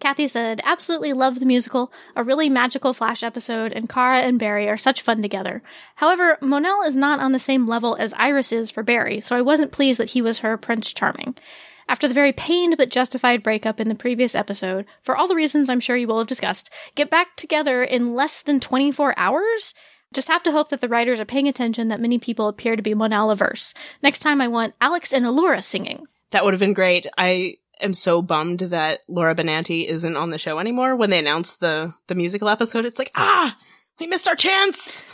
[0.00, 4.68] Kathy said, absolutely love the musical, a really magical Flash episode, and Kara and Barry
[4.68, 5.62] are such fun together.
[5.96, 9.42] However, Mon-El is not on the same level as Iris is for Barry, so I
[9.42, 11.36] wasn't pleased that he was her Prince Charming.
[11.90, 15.68] After the very pained but justified breakup in the previous episode, for all the reasons
[15.68, 19.74] I'm sure you will have discussed, get back together in less than 24 hours?
[20.14, 22.82] Just have to hope that the writers are paying attention that many people appear to
[22.82, 23.74] be Mon-El averse.
[24.04, 26.06] Next time I want Alex and Alura singing.
[26.30, 27.08] That would have been great.
[27.18, 30.94] I am so bummed that Laura Benanti isn't on the show anymore.
[30.94, 33.56] When they announced the the musical episode, it's like, ah,
[33.98, 35.04] we missed our chance.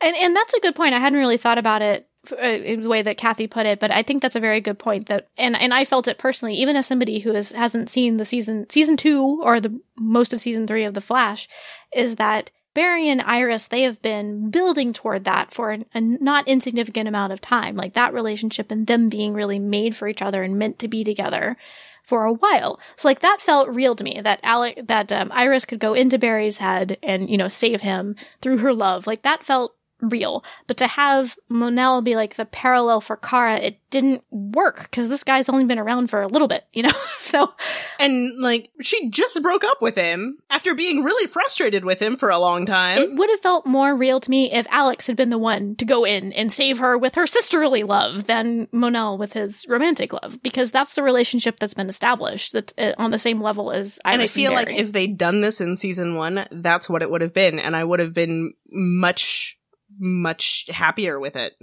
[0.00, 0.94] And and that's a good point.
[0.94, 4.02] I hadn't really thought about it in the way that Kathy put it, but I
[4.02, 5.06] think that's a very good point.
[5.06, 8.24] That and and I felt it personally, even as somebody who has hasn't seen the
[8.24, 11.48] season season two or the most of season three of The Flash,
[11.94, 16.48] is that Barry and Iris they have been building toward that for an, a not
[16.48, 20.42] insignificant amount of time, like that relationship and them being really made for each other
[20.42, 21.56] and meant to be together
[22.04, 22.78] for a while.
[22.96, 26.18] So like that felt real to me that Alec that um, Iris could go into
[26.18, 29.06] Barry's head and you know save him through her love.
[29.06, 29.74] Like that felt
[30.10, 30.44] real.
[30.66, 35.24] But to have Mon-El be like the parallel for Kara, it didn't work because this
[35.24, 36.92] guy's only been around for a little bit, you know?
[37.18, 37.52] so
[37.98, 42.30] And like, she just broke up with him after being really frustrated with him for
[42.30, 42.98] a long time.
[42.98, 45.84] it would have felt more real to me if Alex had been the one to
[45.84, 50.42] go in and save her with her sisterly love than Mon-El with his romantic love
[50.42, 54.14] because that's the relationship that's been established that's uh, on the same level as Iris
[54.14, 57.20] and I feel like if they'd done this in season one, that's what it would
[57.20, 57.58] have been.
[57.58, 59.58] And I would have been much,
[59.98, 61.54] much happier with it.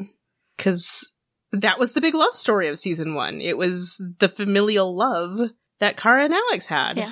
[0.58, 1.14] Cause
[1.52, 3.42] that was the big love story of season one.
[3.42, 6.98] It was the familial love that Kara and Alex had.
[6.98, 7.12] Yeah.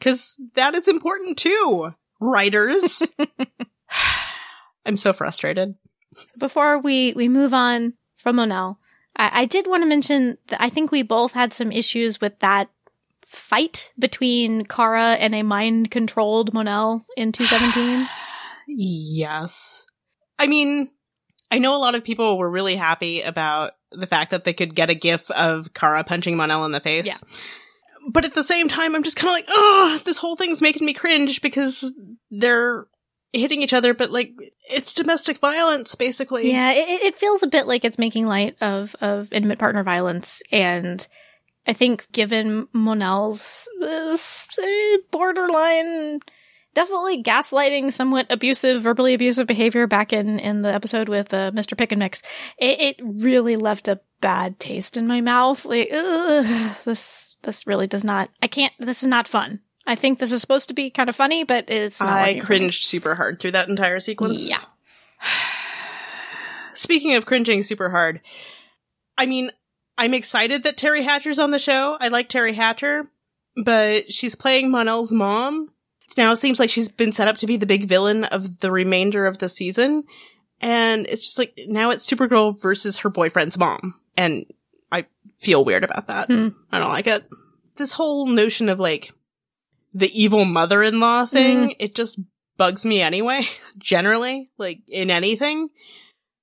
[0.00, 3.02] Cause that is important too, writers.
[4.86, 5.74] I'm so frustrated.
[6.38, 8.78] Before we we move on from Mon-El,
[9.16, 12.38] I, I did want to mention that I think we both had some issues with
[12.40, 12.70] that
[13.26, 18.08] fight between Kara and a mind controlled Mon-El in 217.
[18.66, 19.84] Yes.
[20.38, 20.90] I mean,
[21.50, 24.74] I know a lot of people were really happy about the fact that they could
[24.74, 27.06] get a gif of Kara punching Mon-El in the face.
[27.06, 27.14] Yeah.
[28.10, 30.84] But at the same time, I'm just kind of like, oh, this whole thing's making
[30.86, 31.94] me cringe because
[32.30, 32.86] they're
[33.32, 34.32] hitting each other, but like,
[34.70, 36.50] it's domestic violence, basically.
[36.50, 40.42] yeah, it, it- feels a bit like it's making light of of intimate partner violence,
[40.52, 41.06] and
[41.66, 44.16] I think given Mon-El's uh,
[45.10, 46.20] borderline.
[46.74, 51.78] Definitely gaslighting, somewhat abusive, verbally abusive behavior back in, in the episode with uh, Mr.
[51.78, 52.22] Pick and Mix.
[52.58, 55.64] It, it really left a bad taste in my mouth.
[55.64, 58.30] Like, ugh, this this really does not.
[58.42, 58.72] I can't.
[58.78, 59.60] This is not fun.
[59.86, 62.08] I think this is supposed to be kind of funny, but it's not.
[62.08, 62.46] I working for me.
[62.46, 64.48] cringed super hard through that entire sequence.
[64.48, 64.62] Yeah.
[66.74, 68.20] Speaking of cringing super hard,
[69.16, 69.50] I mean,
[69.96, 71.96] I'm excited that Teri Hatcher's on the show.
[72.00, 73.06] I like Terry Hatcher,
[73.62, 75.70] but she's playing Mon-El's mom.
[76.10, 78.70] It now seems like she's been set up to be the big villain of the
[78.70, 80.04] remainder of the season.
[80.60, 83.94] And it's just like, now it's Supergirl versus her boyfriend's mom.
[84.16, 84.46] And
[84.92, 86.28] I feel weird about that.
[86.28, 86.48] Hmm.
[86.70, 87.24] I don't like it.
[87.76, 89.12] this whole notion of like
[89.92, 92.18] the evil mother-in-law thing, it just
[92.56, 93.46] bugs me anyway,
[93.78, 95.68] generally, like in anything.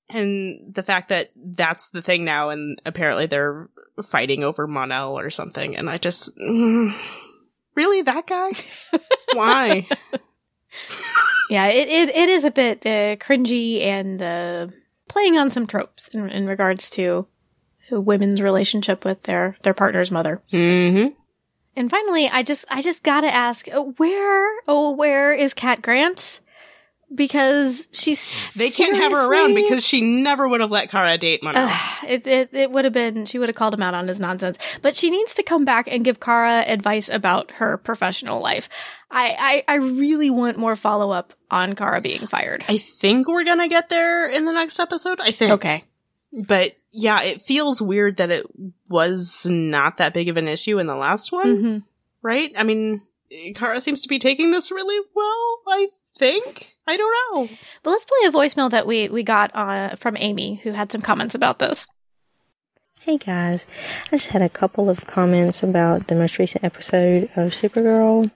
[0.09, 3.69] And the fact that that's the thing now and apparently they're
[4.03, 6.93] fighting over Mon-El or something and I just mm,
[7.81, 8.51] really that guy?
[9.33, 9.87] Why?
[11.49, 14.67] Yeah, it, it, it is a bit uh, cringy and uh,
[15.09, 17.25] playing on some tropes in, in regards to
[17.89, 20.41] women's relationship with their, their partner's mother.
[20.51, 21.13] Mhm.
[21.75, 23.67] And finally, I just I just gotta ask,
[23.97, 26.41] where oh where is Cat Grant?
[27.13, 31.43] Because she's They can't have her around because she never would have let Kara date
[31.43, 31.67] Mon-El.
[31.69, 34.21] Ugh, it it, it would have been she would have called him out on his
[34.21, 34.57] nonsense.
[34.81, 38.69] But she needs to come back and give Kara advice about her professional life.
[39.09, 42.63] I I, I really want more follow up on Kara being fired.
[42.69, 45.19] I think we're gonna get there in the next episode.
[45.19, 45.51] I think.
[45.53, 45.83] Okay.
[46.31, 48.45] But yeah, it feels weird that it
[48.87, 51.77] was not that big of an issue in the last one, hmm
[52.21, 52.51] right?
[52.55, 53.01] I mean,
[53.55, 56.75] Kara seems to be taking this really well, I think.
[56.87, 57.49] I don't know.
[57.83, 61.01] But let's play a voicemail that we we got uh, from Amy who had some
[61.01, 61.87] comments about this.
[63.01, 63.65] Hey guys,
[64.11, 68.29] I just had a couple of comments about the most recent episode of Supergirl.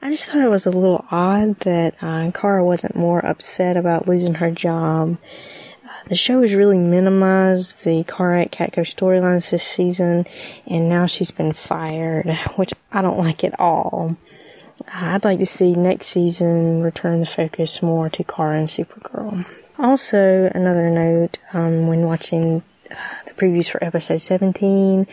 [0.00, 4.08] I just thought it was a little odd that uh, Kara wasn't more upset about
[4.08, 5.18] losing her job.
[6.08, 10.26] The show has really minimized the Kara at Catco storylines this season,
[10.66, 12.26] and now she's been fired,
[12.56, 14.16] which I don't like at all.
[14.92, 19.44] I'd like to see next season return the focus more to Kara and Supergirl.
[19.78, 22.94] Also, another note, um, when watching uh,
[23.26, 25.06] the previews for episode 17,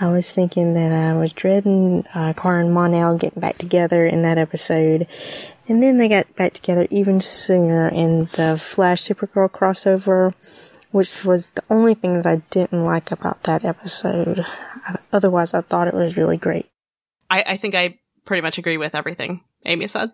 [0.00, 4.22] I was thinking that I was dreading uh, Kara and Mon-El getting back together in
[4.22, 5.06] that episode.
[5.68, 10.32] And then they got back together even sooner in the Flash Supergirl crossover,
[10.92, 14.46] which was the only thing that I didn't like about that episode.
[14.88, 16.66] Uh, Otherwise, I thought it was really great.
[17.28, 20.12] I, I think I pretty much agree with everything Amy said.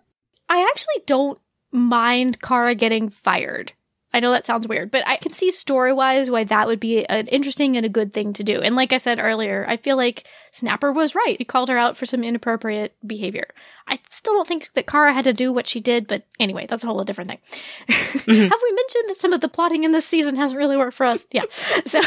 [0.49, 1.39] I actually don't
[1.71, 3.73] mind Kara getting fired.
[4.13, 7.03] I know that sounds weird, but I can see story wise why that would be
[7.05, 8.61] an interesting and a good thing to do.
[8.61, 11.35] And like I said earlier, I feel like Snapper was right.
[11.39, 13.47] He called her out for some inappropriate behavior.
[13.87, 16.83] I still don't think that Kara had to do what she did, but anyway, that's
[16.83, 17.39] a whole different thing.
[17.89, 21.05] Have we mentioned that some of the plotting in this season hasn't really worked for
[21.05, 21.27] us?
[21.31, 21.43] Yeah.
[21.85, 21.99] So,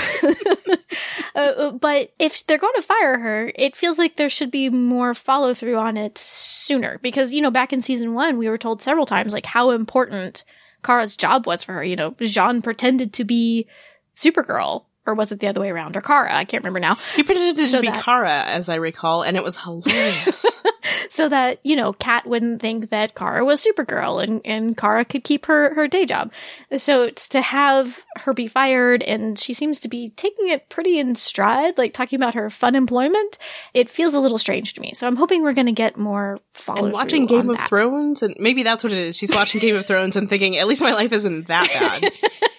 [1.34, 5.12] uh, but if they're going to fire her, it feels like there should be more
[5.12, 8.80] follow through on it sooner because, you know, back in season one, we were told
[8.80, 10.44] several times like how important
[10.87, 11.84] Kara's job was for her.
[11.84, 13.66] You know, J'onn pretended to be
[14.14, 14.84] Supergirl.
[15.07, 15.96] Or was it the other way around?
[15.96, 16.34] Or Kara?
[16.34, 16.98] I can't remember now.
[17.14, 20.62] He pretended So to be that- Kara, as I recall, and it was hilarious.
[21.11, 25.24] so that you know Cat wouldn't think that Kara was Supergirl and and Kara could
[25.24, 26.32] keep her her day job.
[26.76, 30.98] So it's to have her be fired and she seems to be taking it pretty
[30.98, 33.38] in stride, like talking about her fun employment.
[33.74, 34.92] It feels a little strange to me.
[34.94, 37.68] So I'm hoping we're going to get more follow and watching Game of that.
[37.68, 39.16] Thrones, and maybe that's what it is.
[39.16, 42.12] She's watching Game of Thrones and thinking, at least my life isn't that bad.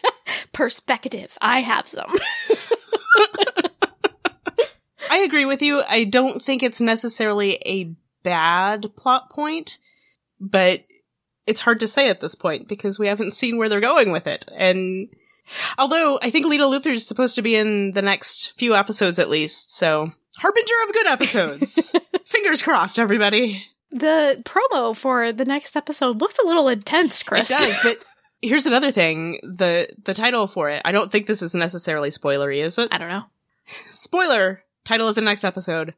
[0.58, 1.38] perspective.
[1.39, 2.12] I have some.
[5.10, 5.84] I agree with you.
[5.88, 7.93] I don't think it's necessarily a
[8.24, 9.78] bad plot point,
[10.39, 10.82] but
[11.45, 14.26] it's hard to say at this point because we haven't seen where they're going with
[14.26, 14.45] it.
[14.58, 15.10] And
[15.78, 19.30] although I think Lena Luthor is supposed to be in the next few episodes at
[19.30, 21.93] least, so harbinger of good episodes.
[22.26, 23.64] Fingers crossed, everybody.
[23.91, 27.51] the promo for the next episode looks a little intense, Kris.
[27.51, 27.97] It does, but
[28.41, 30.81] here's another thing: the the title for it.
[30.85, 32.89] I don't think this is necessarily spoilery, is it?
[32.91, 33.23] I don't know.
[33.91, 35.93] Spoiler: title of the next episode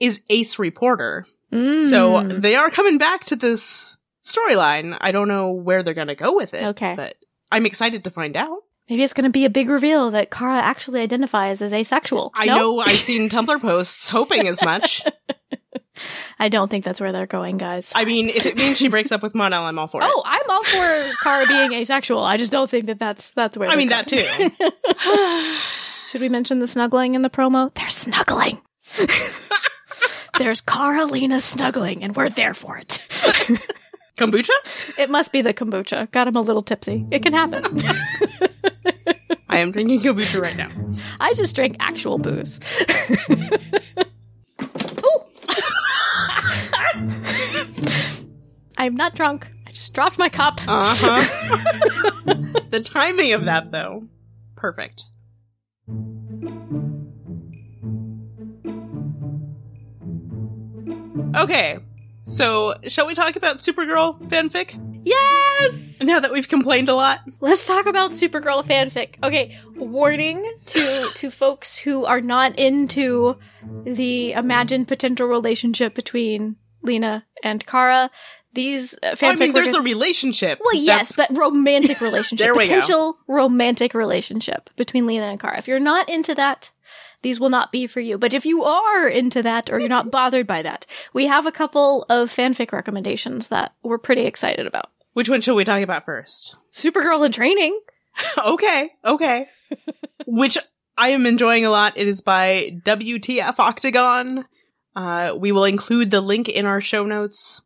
[0.00, 1.26] is Ace Reporter.
[1.52, 1.88] Mm.
[1.88, 4.96] So they are coming back to this storyline.
[5.00, 6.66] I don't know where they're going to go with it.
[6.70, 6.94] Okay.
[6.96, 7.14] But
[7.52, 8.58] I'm excited to find out.
[8.90, 12.32] maybe it's going to be a big reveal that Kara actually identifies as asexual.
[12.34, 12.56] I No?
[12.56, 15.02] know I've seen Tumblr posts hoping as much.
[16.38, 17.92] I don't think that's where they're going, guys.
[17.94, 20.08] I mean, if it means she breaks up with Mon-El, I'm all for it.
[20.08, 22.22] oh, I'm all for Kara being asexual.
[22.22, 23.68] I just don't think that that's that's where.
[23.68, 25.56] I mean, they're that too.
[26.08, 27.72] Should we mention the snuggling in the promo?
[27.74, 28.60] They're snuggling.
[30.38, 33.02] There's Carolina snuggling, and we're there for it.
[34.16, 34.50] Kombucha?
[34.98, 36.10] it must be the kombucha.
[36.10, 37.06] Got him a little tipsy.
[37.10, 37.64] It can happen.
[39.48, 40.68] I am drinking kombucha right now.
[41.20, 42.58] I just drank actual booze.
[48.78, 49.48] I'm not drunk.
[49.66, 50.60] I just dropped my cup.
[50.66, 52.24] Uh huh.
[52.70, 54.08] the timing of that, though,
[54.56, 55.04] perfect.
[61.34, 61.78] Okay,
[62.22, 64.80] so shall we talk about Supergirl fanfic?
[65.04, 65.46] Yes!
[65.60, 66.02] Yes!
[66.02, 67.20] Now that we've complained a lot.
[67.40, 69.14] Let's talk about Supergirl fanfic.
[69.22, 73.36] Okay, warning to to folks who are not into
[73.84, 78.10] the imagined potential relationship between Lena and Kara.
[78.52, 79.22] These uh, fanfic.
[79.22, 80.60] Well, I mean, there's a relationship.
[80.64, 82.74] well, yes, That's- but romantic relationship, There we go.
[82.74, 85.58] potential romantic relationship between Lena and Kara.
[85.58, 86.70] If you're not into that,
[87.22, 88.16] these will not be for you.
[88.18, 91.52] But if you are into that, or you're not bothered by that, we have a
[91.52, 94.90] couple of fanfic recommendations that we're pretty excited about.
[95.12, 96.56] Which one shall we talk about first?
[96.72, 97.78] Supergirl in training.
[98.38, 99.48] okay, okay.
[100.26, 100.56] Which
[100.96, 101.96] I am enjoying a lot.
[101.96, 104.46] It is by WTF Octagon.
[104.94, 107.60] Uh, we will include the link in our show notes.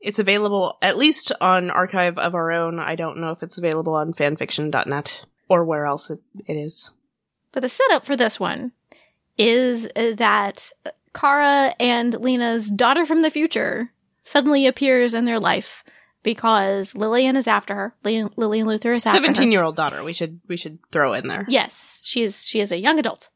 [0.00, 2.78] It's available at least on Archive of Our Own.
[2.78, 6.92] I don't know if it's available on fanfiction.net or where else it, it is.
[7.50, 8.72] But the setup for this one
[9.36, 10.70] is that
[11.14, 13.92] Kara and Lena's daughter from the future
[14.22, 15.82] suddenly appears in their life
[16.22, 17.94] because Lillian is after her.
[18.04, 19.24] Lillian, Lillian Luthor is after her.
[19.24, 20.02] Seventeen year old daughter.
[20.02, 21.46] We should we should throw in there.
[21.48, 22.44] Yes, she is.
[22.44, 23.28] She is a young adult.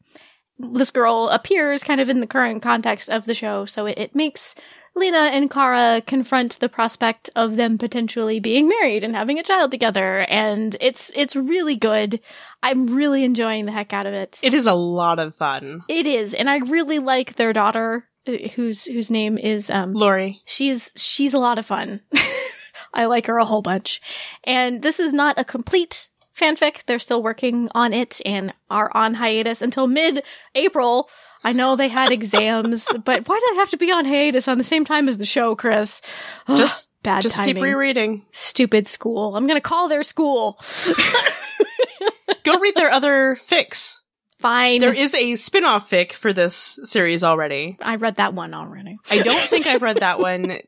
[0.58, 4.14] This girl appears kind of in the current context of the show, so it, it
[4.14, 4.54] makes
[4.94, 9.70] Lena and Kara confront the prospect of them potentially being married and having a child
[9.70, 12.20] together, and it's it's really good.
[12.62, 14.38] I'm really enjoying the heck out of it.
[14.42, 15.82] It is a lot of fun.
[15.88, 19.94] It is, and I really like their daughter, uh, whose whose name is um.
[19.94, 20.42] Lori.
[20.44, 22.00] She's she's a lot of fun.
[22.94, 24.00] I like her a whole bunch,
[24.44, 26.08] and this is not a complete
[26.38, 26.84] fanfic.
[26.86, 30.22] They're still working on it and are on hiatus until mid
[30.54, 31.08] April.
[31.44, 34.58] I know they had exams, but why do they have to be on hiatus on
[34.58, 36.00] the same time as the show, Kris?
[36.48, 37.54] Ugh, Just bad just timing.
[37.56, 38.24] keep rereading.
[38.30, 39.34] Stupid school.
[39.36, 40.58] I'm gonna call their school.
[42.44, 43.98] Go read their other fics.
[44.40, 44.80] Fine.
[44.80, 47.78] There is a spin-off fic for this series already.
[47.80, 48.98] I read that one already.
[49.08, 50.58] I don't think I've read that one.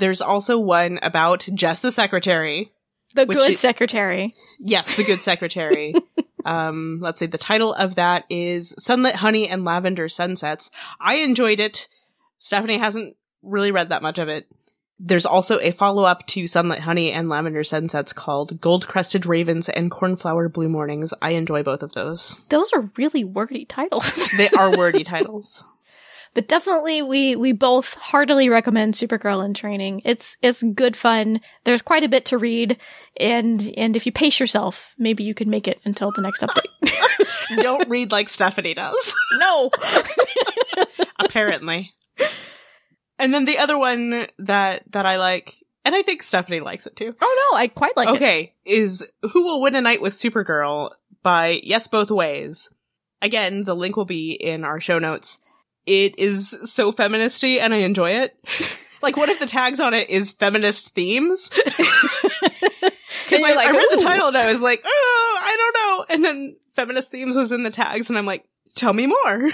[0.00, 2.72] There's also one about Jess the secretary.
[3.14, 4.34] The good secretary.
[4.58, 5.94] Yes, the good secretary.
[6.44, 7.26] um, let's see.
[7.26, 10.70] The title of that is Sunlit Honey and Lavender Sunsets.
[10.98, 11.86] I enjoyed it.
[12.38, 14.46] Stephanie hasn't really read that much of it.
[14.98, 19.90] There's also a follow-up to Sunlit Honey and Lavender Sunsets called Gold Crested Ravens and
[19.90, 21.12] Cornflower Blue Mornings.
[21.20, 22.36] I enjoy both of those.
[22.48, 24.30] Those are really wordy titles.
[24.36, 25.64] They are wordy titles.
[26.32, 30.02] But definitely we we both heartily recommend Supergirl in training.
[30.04, 31.40] It's it's good fun.
[31.64, 32.76] There's quite a bit to read
[33.18, 36.66] and and if you pace yourself, maybe you can make it until the next update.
[37.62, 39.14] Don't read like Stephanie does.
[39.38, 39.70] no.
[41.18, 41.92] apparently.
[43.18, 45.54] And then the other one that that I like,
[45.84, 47.14] and I think Stephanie likes it too.
[47.20, 48.14] Oh no, I quite like it.
[48.16, 50.92] okay, is Who Will Win a Night with Supergirl
[51.22, 52.70] by Yes Both Ways.
[53.20, 55.38] Again, the link will be in our show notes.
[55.86, 58.36] It is so feministy and I enjoy it.
[59.02, 61.50] like one of the tags on it is feminist themes.
[63.28, 66.14] Because I, like, I read the title and I was like, oh, I don't know.
[66.14, 68.44] And then feminist themes was in the tags and I'm like,
[68.74, 69.50] tell me more.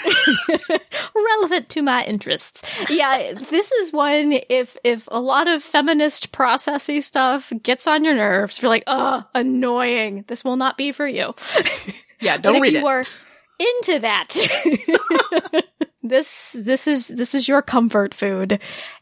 [1.14, 2.62] relevant to my interests.
[2.88, 8.14] Yeah, this is one if if a lot of feminist processy stuff gets on your
[8.14, 10.24] nerves, you're like, oh, annoying.
[10.26, 11.34] This will not be for you.
[12.20, 12.84] yeah, But don't if read you it.
[12.84, 13.04] are
[13.58, 14.34] into that,
[16.08, 18.60] this this is this is your comfort food,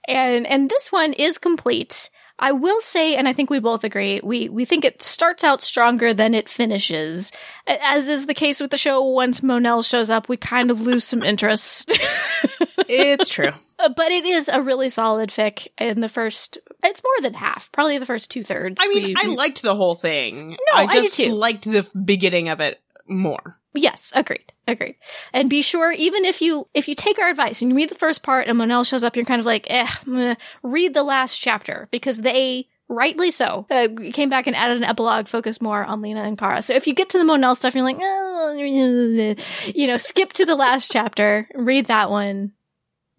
[0.08, 2.10] and and this one is complete.
[2.36, 5.62] I will say, and I think we both agree, we we think it starts out
[5.62, 7.30] stronger than it finishes.
[7.66, 11.04] As is the case with the show, once Mon-El shows up, we kind of lose
[11.04, 11.96] some interest.
[12.88, 13.52] it's true.
[13.78, 16.58] Uh, but it is a really solid fic in the first.
[16.82, 18.78] It's more than half, probably the first two thirds.
[18.80, 20.50] I mean, We- I liked the whole thing.
[20.50, 21.32] No, I I just too.
[21.34, 23.58] liked the beginning of it more.
[23.74, 24.96] Yes, agreed, agreed.
[25.32, 27.96] And be sure, even if you if you take our advice and you read the
[27.96, 31.38] first part and Mon-El shows up, you're kind of like, eh, meh, read the last
[31.40, 36.02] chapter because they rightly so uh, came back and added an epilogue focused more on
[36.02, 36.62] Lena and Kara.
[36.62, 38.52] So if you get to the Mon-El stuff, you're like, oh,
[39.74, 42.52] you know, skip to the last chapter, read that one,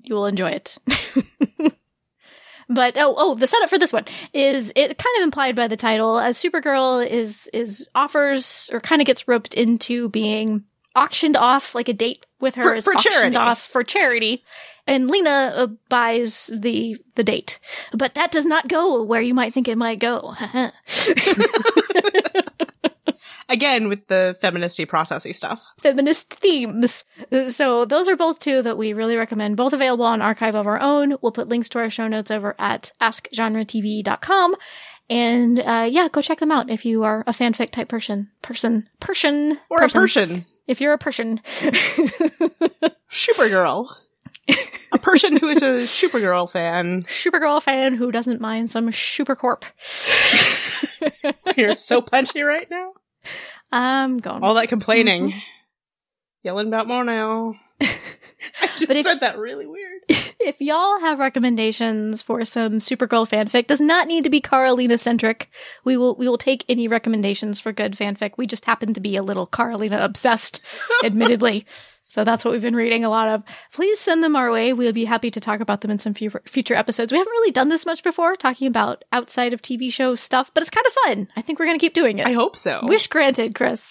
[0.04, 0.78] you will enjoy it.
[2.70, 5.78] But oh oh the setup for this one is it kind of implied by the
[5.78, 10.64] title as Supergirl is is offers or kind of gets roped into being
[10.96, 13.36] auctioned off like a date with her For- is for auctioned charity.
[13.36, 14.44] off for charity.
[14.88, 17.60] And Lena uh, buys the the date.
[17.92, 20.36] But that does not go where you might think it might go
[23.48, 25.66] Again, with the feministy processy stuff.
[25.82, 27.04] feminist themes.
[27.50, 30.82] So those are both two that we really recommend, both available on Archive of Our
[30.82, 31.16] Own.
[31.22, 34.56] We'll put links to our show notes over at askgenretv.com.
[35.10, 38.32] And uh, yeah, go check them out if you are a fanfic type person.
[38.42, 38.90] Person.
[39.00, 39.60] Person.
[39.70, 40.46] Or a person.
[40.66, 41.42] If you're a person.
[43.12, 43.88] Supergirl.
[44.92, 47.04] a person who is a Supergirl fan.
[47.04, 49.64] Supergirl fan who doesn't mind some Supercorp.
[51.58, 52.94] You're so punchy right now.
[53.72, 54.44] I'm going.
[54.44, 55.30] All that complaining.
[55.30, 55.40] Mm-hmm.
[56.44, 57.56] Yelling about more now.
[57.82, 60.02] I just But if- said that really weird.
[60.10, 65.50] if y'all have recommendations for some Supergirl fanfic, does not need to be Carolina centric.
[65.84, 68.34] We will we will take any recommendations for good fanfic.
[68.38, 70.64] We just happen to be a little Carolina obsessed,
[71.04, 71.66] admittedly.
[72.16, 73.44] So that's what we've been reading a lot of.
[73.74, 74.72] Please send them our way.
[74.72, 77.12] We'll be happy to talk about them in some future episodes.
[77.12, 80.64] We haven't really done this much before, talking about outside of TV show stuff, but
[80.64, 81.28] it's kind of fun.
[81.36, 82.26] I think we're going to keep doing it.
[82.26, 82.80] I hope so.
[82.84, 83.90] Wish granted, Kris.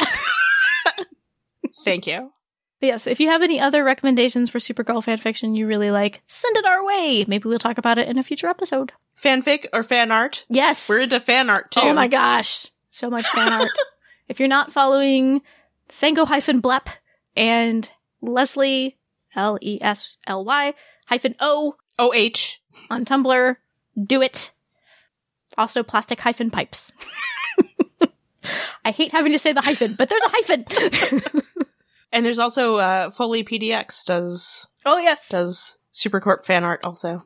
[1.85, 2.33] Thank you.
[2.81, 6.65] Yes, if you have any other recommendations for Supergirl fanfiction you really like, send it
[6.65, 7.27] our way.
[7.29, 8.93] Maybe we'll talk about it in a future episode.
[9.23, 10.47] Fanfic or fan art?
[10.49, 10.89] Yes.
[10.89, 11.81] We're into fan art too.
[11.83, 12.71] Oh my gosh.
[12.91, 13.69] So much fan art.
[14.29, 15.43] If you're not following
[15.91, 16.89] Sango hyphen blep
[17.37, 17.91] and
[18.25, 18.97] Leslie,
[19.37, 20.75] L E S L Y
[21.07, 22.59] hyphen O OH.
[22.91, 23.57] on Tumblr,
[24.03, 24.53] do it.
[25.59, 26.93] Also plastic hyphen pipes.
[28.85, 31.43] I hate having to say the hyphen, but there's a hyphen.
[32.13, 35.29] And there's also uh Foley PDX does oh yes.
[35.31, 37.25] does Supercorp fan art also.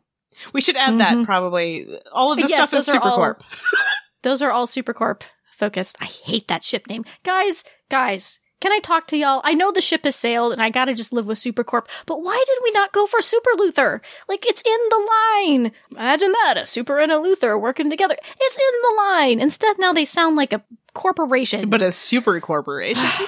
[0.55, 1.25] We should add that Mhm.
[1.27, 1.87] probably.
[2.11, 3.41] All of this Yes, stuff is are all- Supercorp.
[4.23, 5.99] Those are all Supercorp focused.
[6.01, 7.05] I hate that ship name.
[7.23, 9.41] Guys, guys, can I talk to y'all?
[9.45, 12.43] I know the ship has sailed and I gotta just live with Supercorp, but why
[12.47, 14.01] did we not go for Super Luthor?
[14.29, 15.73] Like, it's in the line.
[15.93, 18.17] Imagine that, a Super and a Luthor working together.
[18.41, 19.41] It's in the line.
[19.41, 20.63] Instead, now they sound like a
[20.95, 21.71] corporation.
[21.71, 23.09] But a super corporation.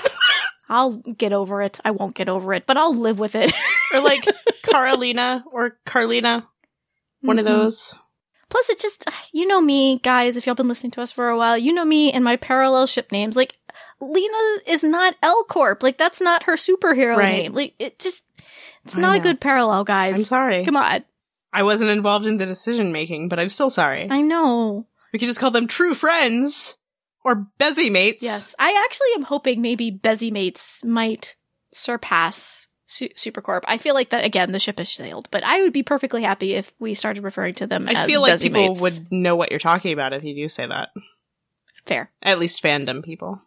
[0.69, 1.81] I'll get over it.
[1.85, 3.53] I won't get over it, but I'll live with it.
[3.93, 4.25] or like
[4.63, 6.47] Carolina or Carlina.
[7.23, 7.49] One of Mhm.
[7.49, 7.95] those.
[8.49, 11.37] Plus, it just, you know me, guys, if y'all been listening to us for a
[11.39, 13.37] while, you know me and my parallel ship names.
[13.37, 13.57] Like,
[14.01, 15.83] Lena is not L Corp.
[15.83, 17.33] Like, that's not her superhero Right.
[17.33, 17.53] name.
[17.53, 18.23] Like, it just,
[18.85, 20.15] it's I not a good parallel, guys.
[20.17, 20.65] I'm sorry.
[20.65, 21.05] Come on.
[21.53, 24.09] I wasn't involved in the decision making, but I'm still sorry.
[24.11, 24.87] I know.
[25.13, 26.77] We could just call them true friends
[27.25, 28.23] or Bezzy mates.
[28.23, 28.55] Yes.
[28.59, 31.37] I actually am hoping maybe Bezzy Mates might
[31.75, 33.63] surpass Su- Supercorp.
[33.67, 36.55] I feel like that, again, the ship has sailed, but I would be perfectly happy
[36.55, 38.81] if we started referring to them I feel like Bezzy people Mates.
[38.81, 40.91] would know what you're talking about if you do say that.
[41.87, 42.11] Fair.
[42.23, 43.43] At least fandom people.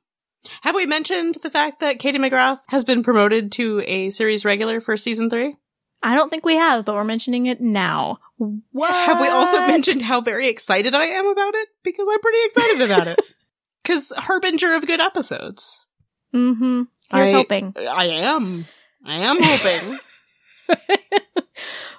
[0.61, 4.79] Have we mentioned the fact that Katie McGrath has been promoted to a series regular
[4.81, 5.55] for season three?
[6.01, 8.19] I don't think we have, but we're mentioning it now.
[8.37, 8.91] What?
[8.93, 11.69] Have we also mentioned how very excited I am about it?
[11.83, 13.19] Because I'm pretty excited about it.
[13.83, 15.85] Because harbinger of good episodes.
[16.33, 16.83] Mm-hmm.
[17.13, 17.73] Here's I- hoping.
[17.77, 18.65] I am.
[19.03, 19.99] I am hoping.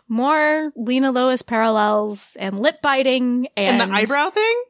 [0.09, 4.63] More Lena Lois parallels and lip biting and, and, the eyebrow thing?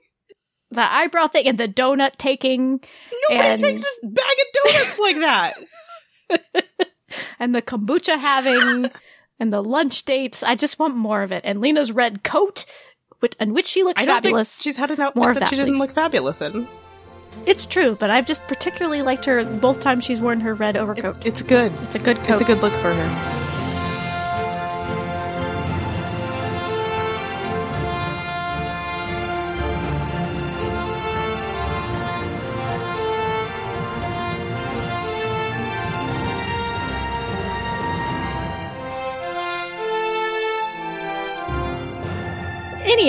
[0.70, 2.80] The eyebrow thing and the donut taking
[3.30, 5.54] Nobody And- takes a bag of donuts like that.
[7.38, 8.90] and the kombucha having
[9.40, 10.42] and the lunch dates.
[10.42, 11.42] I just want more of it.
[11.44, 12.64] And Lena's red coat,
[13.20, 14.52] which, and which she looks I don't fabulous.
[14.54, 16.66] think she's had an outfit More that, that, she didn't look fabulous in.
[17.46, 20.80] It's true, but I've just particularly liked her both times she's worn her red It-
[20.80, 21.24] overcoat.
[21.26, 21.72] it's good.
[21.82, 22.30] it's a good coat.
[22.34, 23.43] It's a good look for her.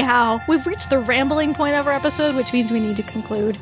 [0.05, 3.57] Anyhow, we've reached the rambling point of our episode, which means we need to conclude.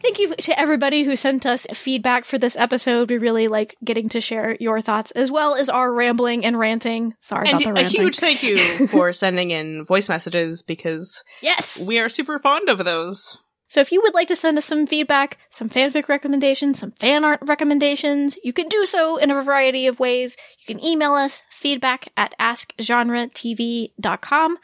[0.00, 3.10] Thank you to everybody who sent us feedback for this episode.
[3.10, 7.14] We really like getting to share your thoughts as well as our rambling and ranting.
[7.20, 8.00] Sorry And about the ranting.
[8.00, 11.84] a huge thank you for sending in voice messages because yes.
[11.84, 13.38] we are super fond of those.
[13.66, 17.24] So if you would like to send us some feedback, some fanfic recommendations, some fan
[17.24, 20.36] art recommendations, you can do so in a variety of ways.
[20.60, 24.58] You can email us feedback at askgenretv.com.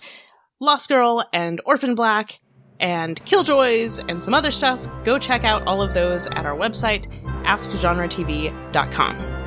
[0.60, 2.39] Lost Girl and Orphan Black
[2.80, 4.88] and Killjoys and some other stuff.
[5.03, 7.06] Go check out all of those at our website,
[7.44, 9.47] askgenretv.com.